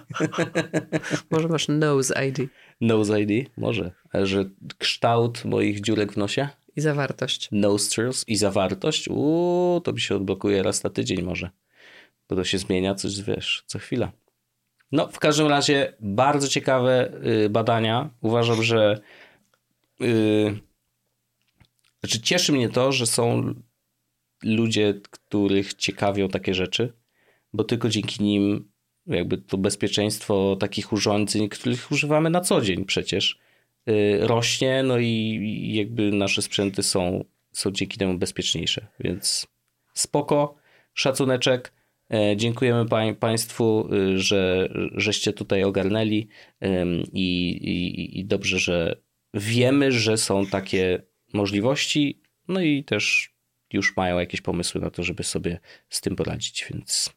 [1.30, 2.50] Może masz Nose ID.
[2.80, 3.50] Nose ID?
[3.56, 3.92] Może.
[4.12, 4.44] Ale że
[4.78, 6.48] kształt moich dziurek w nosie?
[6.80, 7.48] I zawartość.
[7.52, 9.08] Nostrils i zawartość?
[9.08, 11.50] Uuu, to mi się odblokuje raz na tydzień może.
[12.28, 14.12] Bo to się zmienia coś, wiesz, co chwila.
[14.92, 17.12] No, w każdym razie bardzo ciekawe
[17.44, 18.10] y, badania.
[18.20, 19.00] Uważam, że
[20.00, 20.60] yy,
[22.00, 23.54] znaczy cieszy mnie to, że są
[24.42, 26.92] ludzie, których ciekawią takie rzeczy,
[27.52, 28.72] bo tylko dzięki nim
[29.06, 33.38] jakby to bezpieczeństwo takich urządzeń, których używamy na co dzień przecież,
[34.20, 38.86] rośnie, no i jakby nasze sprzęty są są dzięki temu bezpieczniejsze.
[39.00, 39.46] Więc
[39.94, 40.54] spoko,
[40.94, 41.72] szacuneczek.
[42.12, 46.28] E, dziękujemy pań, Państwu, y, że żeście tutaj ogarnęli
[47.12, 48.96] i, i, i dobrze, że
[49.34, 51.02] wiemy, że są takie
[51.32, 53.34] możliwości, no i też
[53.72, 57.10] już mają jakieś pomysły na to, żeby sobie z tym poradzić, więc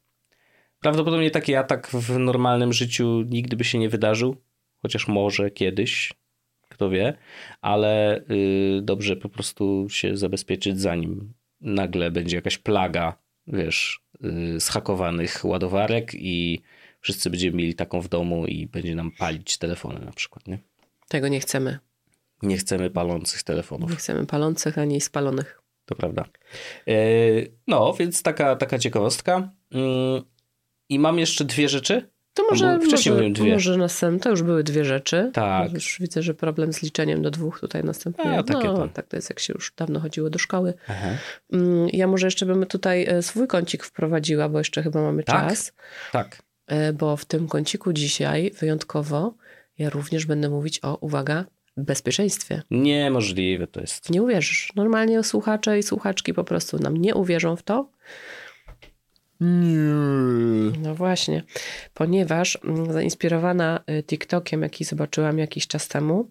[0.80, 4.36] prawdopodobnie taki atak w normalnym życiu nigdy by się nie wydarzył,
[4.82, 6.14] chociaż może kiedyś,
[6.74, 7.13] kto wie,
[7.61, 13.17] ale y, dobrze po prostu się zabezpieczyć zanim nagle będzie jakaś plaga,
[13.47, 16.61] wiesz, y, zhakowanych ładowarek i
[16.99, 20.57] wszyscy będziemy mieli taką w domu i będzie nam palić telefony na przykład, nie?
[21.07, 21.80] Tego nie chcemy.
[22.41, 23.89] Nie chcemy palących telefonów.
[23.89, 25.61] Nie chcemy palących ani spalonych.
[25.86, 26.26] To prawda.
[26.88, 26.93] E,
[27.67, 29.51] no, więc taka, taka ciekawostka.
[29.71, 30.24] Mm,
[30.89, 32.09] I mam jeszcze dwie rzeczy.
[32.34, 33.53] To może, wcześniej może, dwie.
[33.53, 35.29] może następne, to już były dwie rzeczy.
[35.34, 35.73] Tak.
[35.73, 38.38] Już widzę, że problem z liczeniem do dwóch tutaj następuje.
[38.38, 38.88] A, takie no, to.
[38.88, 40.73] tak to jest, jak się już dawno chodziło do szkoły.
[40.88, 41.07] Aha.
[41.53, 45.47] Mm, Ja może jeszcze bym tutaj e, swój kącik wprowadziła, bo jeszcze chyba mamy Tak.
[45.49, 45.73] czas.
[46.11, 46.41] Tak.
[46.67, 49.34] E, Bo w tym kąciku dzisiaj wyjątkowo
[49.77, 51.45] ja również będę mówić o, uwaga,
[51.77, 52.61] bezpieczeństwie.
[52.71, 54.09] Niemożliwe to jest.
[54.09, 54.71] Nie uwierzysz.
[54.75, 57.89] Normalnie słuchacze i słuchaczki po prostu nam nie uwierzą w to.
[60.81, 61.43] No właśnie,
[61.93, 66.29] ponieważ mm, zainspirowana y, TikTokiem, jaki zobaczyłam jakiś czas temu,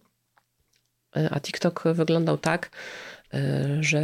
[1.17, 2.71] y, a TikTok wyglądał tak,
[3.35, 3.39] y,
[3.81, 3.99] że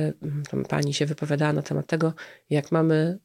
[0.53, 2.13] mm, pani się wypowiadała na temat tego,
[2.51, 3.19] jak mamy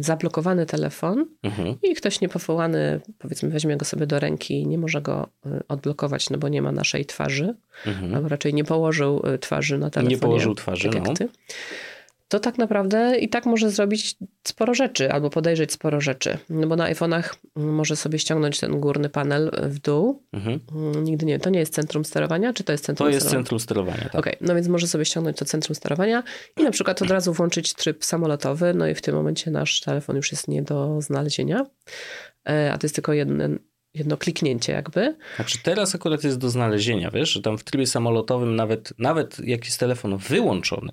[0.00, 1.76] zablokowany telefon Mhm.
[1.82, 5.28] i ktoś niepowołany, powiedzmy, weźmie go sobie do ręki i nie może go
[5.68, 7.54] odblokować, no bo nie ma naszej twarzy,
[7.86, 8.14] Mhm.
[8.14, 10.18] albo raczej nie położył twarzy na telefonie.
[10.18, 11.14] położył twarzy, tak no.
[12.28, 14.16] To tak naprawdę i tak może zrobić
[14.46, 16.38] sporo rzeczy, albo podejrzeć sporo rzeczy.
[16.50, 20.22] No bo na iPhone'ach może sobie ściągnąć ten górny panel w dół.
[20.32, 20.60] Mhm.
[20.74, 23.42] Mm, Nigdy nie to nie jest centrum sterowania, czy to jest centrum To jest sterowania?
[23.44, 24.04] centrum sterowania.
[24.04, 24.14] Tak.
[24.14, 26.22] Okej, no więc może sobie ściągnąć to centrum sterowania
[26.56, 30.16] i na przykład od razu włączyć tryb samolotowy, no i w tym momencie nasz telefon
[30.16, 31.66] już jest nie do znalezienia,
[32.48, 33.58] E, a to jest tylko jeden,
[33.98, 35.16] jedno kliknięcie jakby.
[35.36, 39.64] Znaczy teraz akurat jest do znalezienia, wiesz, że tam w trybie samolotowym nawet, nawet jak
[39.64, 40.92] jest telefon wyłączony,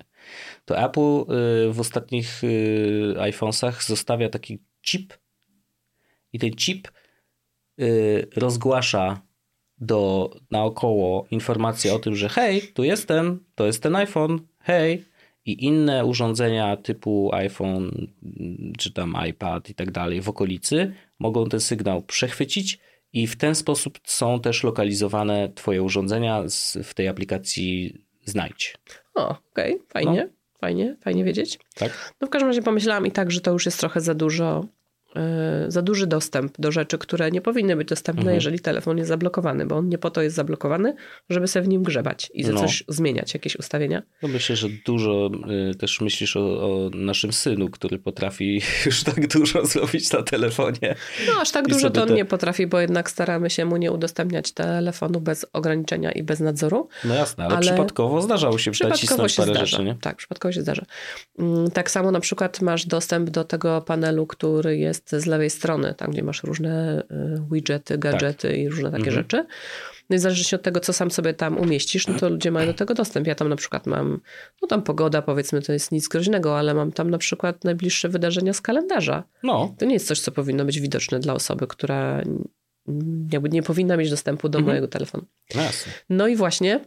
[0.64, 1.34] to Apple
[1.68, 5.14] y, w ostatnich y, iPhonesach zostawia taki chip
[6.32, 6.88] i ten chip
[7.80, 9.20] y, rozgłasza
[9.78, 15.04] do naokoło informację o tym, że hej, tu jestem, to jest ten iPhone, hej.
[15.46, 18.06] I inne urządzenia typu iPhone,
[18.78, 22.78] czy tam iPad i tak dalej w okolicy mogą ten sygnał przechwycić
[23.14, 28.76] i w ten sposób są też lokalizowane Twoje urządzenia z, w tej aplikacji Znajdź.
[29.14, 30.28] O, okej, fajnie,
[30.60, 31.58] fajnie, fajnie wiedzieć.
[31.74, 32.14] Tak?
[32.20, 34.64] No w każdym razie pomyślałam i tak, że to już jest trochę za dużo,
[35.68, 38.34] za duży dostęp do rzeczy, które nie powinny być dostępne, Mhm.
[38.34, 40.94] jeżeli telefon jest zablokowany, bo on nie po to jest zablokowany,
[41.30, 42.60] żeby sobie w nim grzebać i za No.
[42.60, 44.02] coś zmieniać, jakieś ustawienia.
[44.22, 45.30] No myślę, że dużo
[45.70, 50.94] y, też myślisz o, o naszym synu, który potrafi już tak dużo zrobić na telefonie.
[51.26, 53.76] No aż tak I dużo to on te- nie potrafi, bo jednak staramy się mu
[53.76, 56.88] nie udostępniać telefonu bez ograniczenia i bez nadzoru.
[57.04, 59.66] No jasne, ale, Ale przypadkowo zdarzało się Przypadkowo się parę zdarza.
[59.66, 59.96] rzeczy, nie?
[60.00, 60.84] Tak, przypadkowo się zdarza.
[61.38, 65.94] Mm, Tak samo na przykład masz dostęp do tego panelu, który jest z lewej strony,
[65.94, 69.16] tam gdzie masz różne y, widgety, gadżety i różne takie Mhm.
[69.16, 69.46] rzeczy.
[70.10, 72.74] No i zależnie od tego, co sam sobie tam umieścisz, no to ludzie mają do
[72.74, 73.26] tego dostęp.
[73.26, 74.20] Ja tam na przykład mam,
[74.62, 78.52] no tam pogoda powiedzmy, to jest nic groźnego, ale mam tam na przykład najbliższe wydarzenia
[78.52, 79.24] z kalendarza.
[79.42, 82.22] No, To nie jest coś, co powinno być widoczne dla osoby, która
[83.32, 84.72] jakby nie powinna mieć dostępu do Mhm.
[84.72, 85.24] mojego telefonu.
[85.54, 85.92] no jasne.
[86.10, 86.80] No i właśnie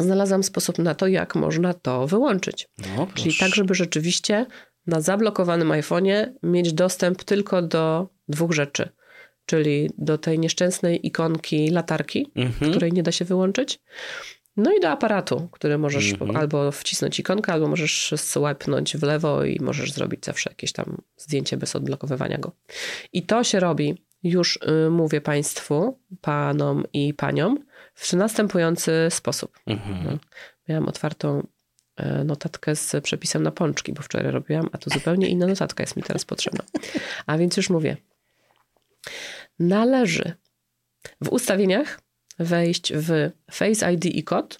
[0.00, 2.68] znalazłam sposób na to, jak można to wyłączyć.
[2.96, 4.46] No, Czyli tak, żeby rzeczywiście
[4.88, 8.88] na zablokowanym iPhone'ie mieć dostęp tylko do dwóch rzeczy.
[9.46, 12.70] Czyli do tej nieszczęsnej ikonki latarki, Mhm.
[12.70, 13.80] której nie da się wyłączyć.
[14.56, 16.36] No i do aparatu, który możesz Mhm.
[16.36, 21.56] albo wcisnąć ikonkę, albo możesz swipenąć w lewo i możesz zrobić zawsze jakieś tam zdjęcie
[21.56, 22.52] bez odblokowywania go.
[23.12, 27.58] I to się robi, już y, mówię Państwu, panom i paniom,
[27.94, 29.58] w następujący sposób.
[29.66, 30.18] Mhm.
[30.68, 31.46] Miałam otwartą
[32.24, 36.02] notatkę z przepisem na pączki, bo wczoraj robiłam, a tu zupełnie inna notatka jest mi
[36.02, 36.64] teraz potrzebna.
[37.26, 37.96] A więc już mówię.
[39.58, 40.32] Należy
[41.20, 42.00] w ustawieniach
[42.38, 44.58] wejść w Face ID i kod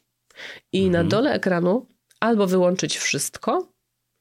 [0.73, 0.93] i Mhm.
[0.93, 1.87] na dole ekranu
[2.21, 3.73] albo wyłączyć wszystko,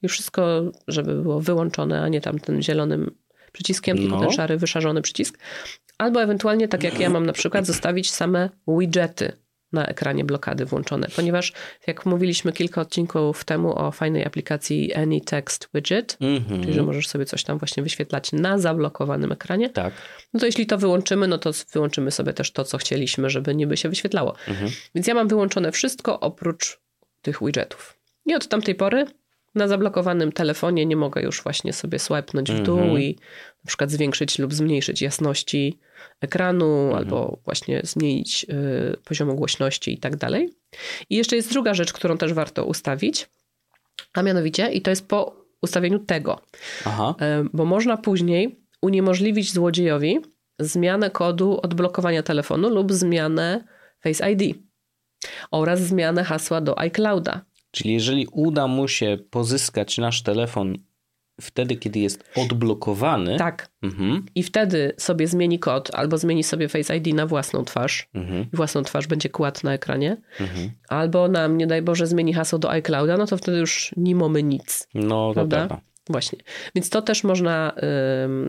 [0.02, 3.16] już wszystko, żeby było wyłączone, a nie tam tym zielonym
[3.52, 4.22] przyciskiem, tylko No.
[4.22, 5.40] ten szary, wyszarzony przycisk,
[5.98, 9.32] albo ewentualnie, tak jak ja mam na przykład, zostawić same widgety
[9.72, 11.54] na ekranie blokady włączone, ponieważ
[11.88, 16.62] jak mówiliśmy kilka odcinków temu o fajnej aplikacji Any Text Widget, Mhm.
[16.62, 19.94] czyli że możesz sobie coś tam właśnie wyświetlać na zablokowanym ekranie, Tak.
[20.34, 23.78] no to jeśli to wyłączymy, no to wyłączymy sobie też to, co chcieliśmy, żeby niby
[23.78, 24.36] się wyświetlało.
[24.48, 24.72] Mhm.
[24.96, 26.80] Więc ja mam wyłączone wszystko oprócz
[27.22, 27.98] tych widgetów.
[28.26, 29.06] I od tamtej pory
[29.56, 33.02] na zablokowanym telefonie nie mogę już właśnie sobie swipenąć w dół Mhm.
[33.02, 33.16] i
[33.64, 35.78] na przykład zwiększyć lub zmniejszyć jasności
[36.22, 38.46] ekranu albo właśnie zmienić
[38.94, 40.50] y, poziomu głośności i tak dalej.
[41.10, 43.30] I jeszcze jest druga rzecz, którą też warto ustawić,
[44.14, 46.42] a mianowicie, i to jest po ustawieniu tego,
[46.86, 47.16] Aha.
[47.22, 50.20] y, bo można później uniemożliwić złodziejowi
[50.60, 53.64] zmianę kodu odblokowania telefonu lub zmianę
[54.04, 54.58] Face ID
[55.52, 57.46] oraz zmianę hasła do iClouda.
[57.72, 60.78] Czyli jeżeli uda mu się pozyskać nasz telefon
[61.42, 63.38] wtedy, kiedy jest odblokowany.
[63.38, 63.70] Tak.
[63.82, 64.26] Mhm.
[64.36, 68.10] I wtedy sobie zmieni kod albo zmieni sobie Face ID na własną twarz.
[68.14, 68.46] Mhm.
[68.54, 70.18] I własną twarz będzie kładł na ekranie.
[70.40, 70.72] Mhm.
[70.90, 74.44] Albo nam, nie daj Boże, zmieni hasło do iClouda, no to wtedy już nie mamy
[74.44, 74.88] nic.
[74.94, 75.58] No, to Prawda?
[75.58, 75.88] prawda.
[76.10, 76.40] Właśnie.
[76.76, 77.74] Więc to też można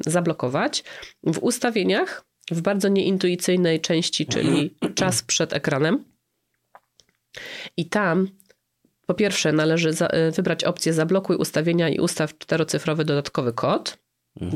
[0.07, 0.85] zablokować.
[1.27, 6.05] W ustawieniach, w bardzo nieintuicyjnej części, czyli czas przed ekranem.
[7.77, 8.29] I tam
[9.09, 13.99] po pierwsze należy za, y, wybrać opcję zablokuj ustawienia i ustaw czterocyfrowy dodatkowy kod.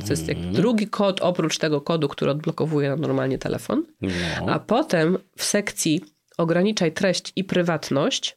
[0.07, 3.85] To jest jak drugi kod oprócz tego kodu, który odblokowuje nam normalnie telefon.
[4.01, 4.53] No.
[4.53, 6.05] A potem w sekcji
[6.39, 8.37] ograniczaj treść i prywatność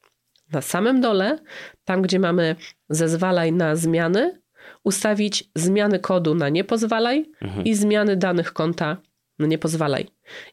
[0.51, 1.39] na samym dole,
[1.85, 2.55] tam gdzie mamy
[2.89, 4.41] zezwalaj na zmiany,
[4.83, 7.25] ustawić zmiany kodu na nie pozwalaj
[7.65, 8.97] i zmiany danych konta
[9.39, 10.07] na nie pozwalaj.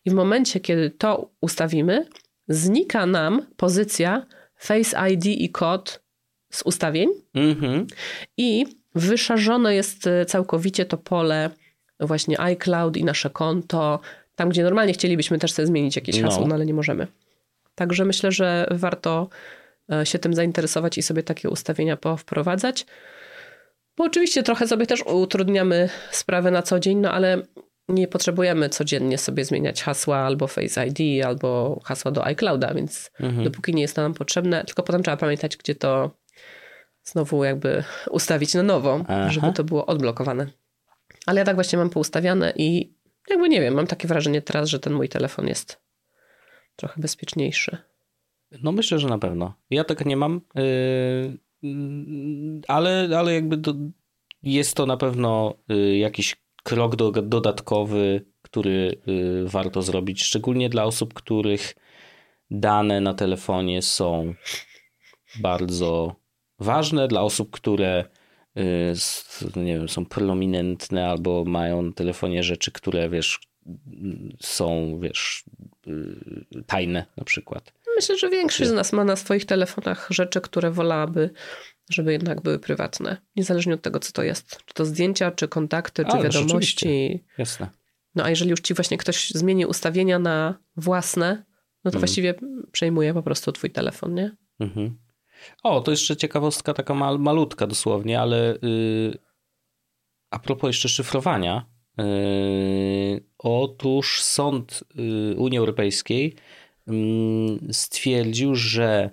[0.04, 2.06] I w momencie, kiedy to ustawimy,
[2.48, 4.26] znika nam pozycja
[4.62, 6.02] Face ID i kod
[6.52, 7.86] z ustawień Mhm.
[8.36, 11.50] i wyszarzone jest e, całkowicie to pole
[12.00, 14.00] właśnie iCloud i nasze konto,
[14.34, 16.28] tam gdzie normalnie chcielibyśmy też sobie zmienić jakieś No.
[16.28, 17.06] hasło, no ale nie możemy.
[17.74, 19.28] Także myślę, że warto
[19.92, 22.86] e, się tym zainteresować i sobie takie ustawienia powprowadzać.
[23.96, 27.42] Bo oczywiście trochę sobie też utrudniamy sprawę na co dzień, no ale
[27.92, 33.44] nie potrzebujemy codziennie sobie zmieniać hasła albo Face ID, albo hasła do iClouda, więc Mhm.
[33.44, 36.10] dopóki nie jest to nam potrzebne, tylko potem trzeba pamiętać, gdzie to
[37.04, 39.30] znowu jakby ustawić na nowo, Aha.
[39.30, 40.46] żeby to było odblokowane.
[41.26, 42.94] Ale ja tak właśnie mam poustawiane i
[43.30, 45.80] jakby nie wiem, mam takie wrażenie teraz, że ten mój telefon jest
[46.76, 47.76] trochę bezpieczniejszy.
[48.62, 49.54] No myślę, że na pewno.
[49.70, 53.74] Ja tak nie mam, yy, mm, ale, ale jakby do,
[54.42, 60.84] jest to na pewno yy, jakiś krok do, dodatkowy, który yy, warto zrobić, szczególnie dla
[60.84, 61.74] osób, których
[62.50, 64.34] dane na telefonie są
[65.40, 66.14] bardzo
[66.58, 68.04] ważne, dla osób, które
[68.90, 73.40] s- nie wiem, są prominentne albo mają na telefonie rzeczy, które wiesz,
[74.40, 75.44] są wiesz,
[75.86, 77.72] yy, tajne na przykład.
[77.96, 81.30] Myślę, że większość z nas ma na swoich telefonach rzeczy, które wolałaby,
[81.90, 83.16] żeby jednak były prywatne.
[83.36, 84.58] Niezależnie od tego, co to jest.
[84.64, 87.24] Czy to zdjęcia, czy kontakty, czy Ależ wiadomości.
[87.38, 87.68] Jasne.
[88.14, 91.44] No a jeżeli już ci właśnie ktoś zmieni ustawienia na własne,
[91.84, 92.00] no to Mhm.
[92.00, 92.34] właściwie
[92.72, 94.36] przejmuje po prostu twój telefon, nie?
[94.60, 94.98] Mhm.
[95.62, 99.18] O, to jeszcze ciekawostka taka mal, malutka dosłownie, ale yy,
[100.30, 101.66] a propos jeszcze szyfrowania.
[101.98, 106.36] Yy, otóż sąd yy, Unii Europejskiej
[106.86, 106.94] yy,
[107.72, 109.10] stwierdził, że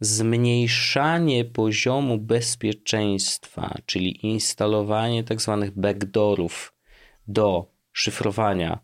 [0.00, 6.74] zmniejszanie poziomu bezpieczeństwa, czyli instalowanie tak zwanych backdoorów
[7.28, 8.78] do szyfrowania,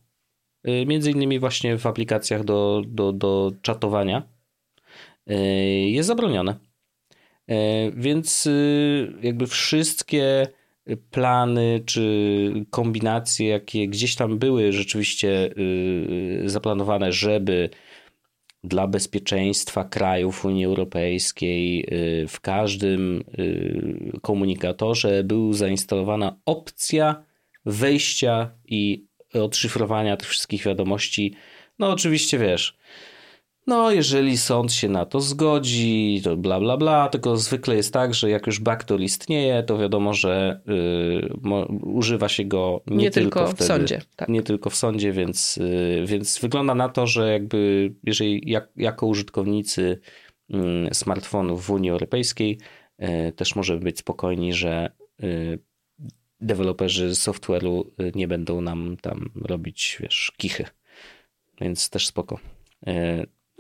[0.65, 4.23] yy, między innymi właśnie w aplikacjach do, do, do czatowania,
[5.27, 5.37] yy,
[5.91, 6.55] jest zabronione.
[7.49, 7.57] Yy,
[7.97, 8.49] Więc
[9.23, 10.47] jakby wszystkie
[11.11, 15.55] plany czy kombinacje, jakie gdzieś tam były rzeczywiście
[16.45, 17.71] zaplanowane, żeby
[18.65, 27.25] dla bezpieczeństwa krajów Unii Europejskiej yy, w każdym yy, komunikatorze był zainstalowana opcja
[27.67, 29.05] wejścia i
[29.35, 31.35] odszyfrowania tych wszystkich wiadomości.
[31.79, 32.79] No oczywiście wiesz,
[33.67, 38.15] no jeżeli sąd się na to zgodzi, to bla bla bla, tylko zwykle jest tak,
[38.15, 40.61] że jak już backdoor istnieje, to wiadomo, że
[41.43, 44.03] mo, używa się go nie, Nie, tylko, w wtedy, sądzie.
[44.17, 44.29] Tak.
[44.29, 49.07] nie tylko w sądzie, więc, y, więc wygląda na to, że jakby jeżeli jak, jako
[49.07, 50.01] użytkownicy
[50.51, 52.59] mm, smartfonów w Unii Europejskiej
[53.03, 54.91] y, też możemy być spokojni, że
[55.23, 55.59] y,
[56.41, 60.65] deweloperzy software'u y, nie będą nam tam robić, wiesz, kichy.
[61.61, 62.39] Więc też spoko.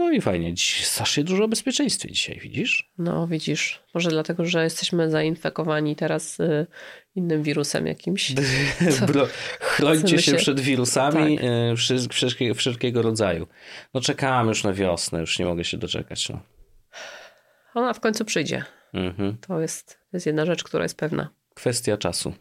[0.00, 2.90] No i fajnie, dziś strasznie dużo o bezpieczeństwie dzisiaj, widzisz?
[2.98, 6.66] No widzisz, może dlatego, że jesteśmy zainfekowani teraz y,
[7.14, 8.32] innym wirusem jakimś.
[9.08, 9.28] Bro,
[9.60, 11.46] chrońcie się się- przed wirusami Tak.
[11.90, 13.46] y, wszelkiego, wszelkiego rodzaju.
[13.94, 16.28] No czekam już na wiosnę, już nie mogę się doczekać.
[16.28, 16.40] No.
[17.74, 18.64] Ona w końcu przyjdzie.
[18.94, 19.36] Mhm.
[19.38, 21.30] To jest, to jest jedna rzecz, która jest pewna.
[21.54, 22.32] Kwestia czasu.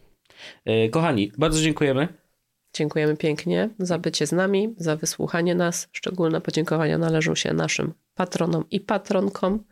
[0.68, 2.08] Y, Kochani, bardzo dziękujemy.
[2.72, 5.88] Dziękujemy pięknie za bycie z nami, za wysłuchanie nas.
[5.92, 9.64] Szczególne podziękowania należą się naszym patronom i patronkom.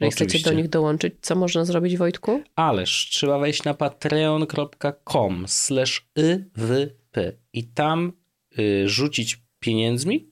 [0.00, 2.42] Jeżeli chcecie do nich dołączyć, co można zrobić, Wojtku?
[2.56, 7.16] Ależ trzeba wejść na patreon.com slash ywp
[7.52, 8.12] i tam
[8.58, 10.30] y, rzucić pieniędzmi.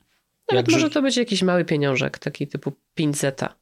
[0.53, 3.62] Nawet może to być jakiś mały pieniążek, taki typu 5 zeta.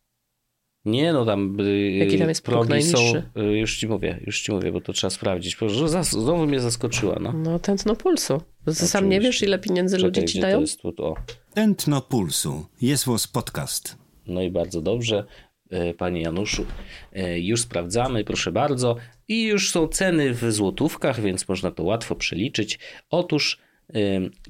[0.84, 1.60] Nie, no tam.
[1.60, 2.92] y, Jaki tam jest próg progi są.
[2.98, 3.22] najniższy?
[3.36, 5.56] y, Już ci mówię, już ci mówię, bo to trzeba sprawdzić.
[6.02, 7.18] Znowu mnie zaskoczyła.
[7.20, 7.32] No.
[7.32, 8.42] No, tętno pulsu.
[8.64, 10.56] Ty sam nie wiesz, ile pieniędzy ludzie Czekaj, ci gdzie dają?
[10.56, 11.14] To jest tu, o.
[11.54, 12.66] Tętno Pulsu.
[12.82, 13.96] Jest podcast.
[14.26, 15.24] No i bardzo dobrze,
[15.70, 16.66] e, panie Januszu.
[17.12, 18.96] E, Już sprawdzamy, proszę bardzo.
[19.28, 22.78] I już są ceny w złotówkach, więc można to łatwo przeliczyć.
[23.10, 23.58] Otóż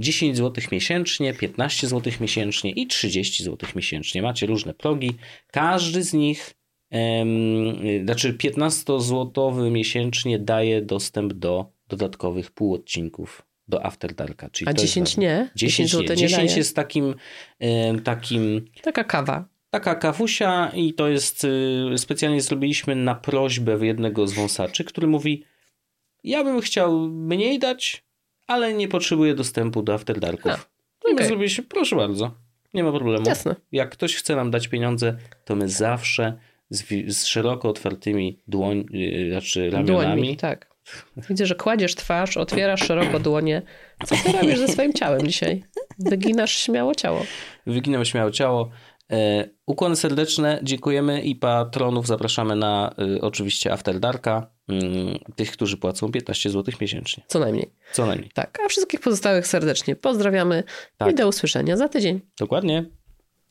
[0.00, 4.22] 10 zł miesięcznie, 15 zł miesięcznie i 30 zł miesięcznie.
[4.22, 5.12] Macie różne progi.
[5.46, 6.54] Każdy z nich,
[6.94, 14.50] y, znaczy 15-złotowy miesięcznie daje dostęp do dodatkowych półodcinków do After Darka.
[14.50, 15.22] Czyli A to jest 10 ważne.
[15.22, 15.50] nie?
[15.56, 16.08] 10 zł nie.
[16.08, 16.58] nie 10 daje.
[16.58, 17.14] jest takim,
[18.04, 19.48] takim Taka kawa.
[19.70, 25.44] Taka kawusia i to jest, y, specjalnie zrobiliśmy na prośbę jednego z wąsaczy, który mówi,
[26.24, 28.04] ja bym chciał mniej dać,
[28.50, 30.52] ale nie potrzebuję dostępu do After Darków.
[30.52, 31.26] A, I my okej.
[31.26, 32.34] zrobiliśmy, proszę bardzo,
[32.74, 33.26] nie ma problemu.
[33.26, 33.56] Jasne.
[33.72, 36.38] Jak ktoś chce nam dać pieniądze, to my zawsze
[36.70, 36.84] z,
[37.14, 39.86] z szeroko otwartymi dłoń, y, znaczy ramionami.
[39.86, 40.70] Dłońmi, tak.
[41.30, 43.62] Widzę, że kładziesz twarz, otwierasz szeroko dłonie.
[44.06, 45.64] Co ty robisz ze swoim ciałem dzisiaj?
[45.98, 47.24] Wyginasz śmiało ciało.
[47.66, 48.70] Wyginam śmiało ciało.
[49.12, 54.50] E, ukłony serdeczne, dziękujemy i patronów zapraszamy na y, oczywiście After Darka,
[55.36, 57.24] tych, którzy płacą 15 zł miesięcznie.
[57.26, 57.70] Co najmniej.
[57.92, 58.30] Co najmniej.
[58.34, 60.64] Tak, a wszystkich pozostałych serdecznie pozdrawiamy
[60.96, 61.12] Tak.
[61.12, 62.20] i do usłyszenia za tydzień.
[62.38, 62.84] Dokładnie.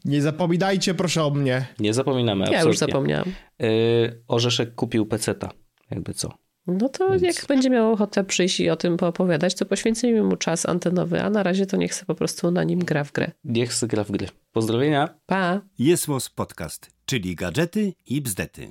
[0.06, 1.66] Nie zapominajcie proszę o mnie.
[1.80, 2.46] Nie zapominamy.
[2.46, 2.78] Ja już absolutnie.
[2.94, 3.34] zapomniałam.
[3.64, 5.50] Y, Orzeszek kupił peceta,
[5.92, 6.34] jakby co.
[6.68, 10.66] No to jak będzie miał ochotę przyjść i o tym poopowiadać, to poświęcimy mu czas
[10.66, 13.32] antenowy, a na razie to niech sobie po prostu na nim gra w grę.
[13.44, 14.28] Niech gra w gry.
[14.52, 15.20] Pozdrowienia.
[15.26, 15.62] Pa!
[15.80, 18.68] Jest podcast, czyli gadżety i bzdety.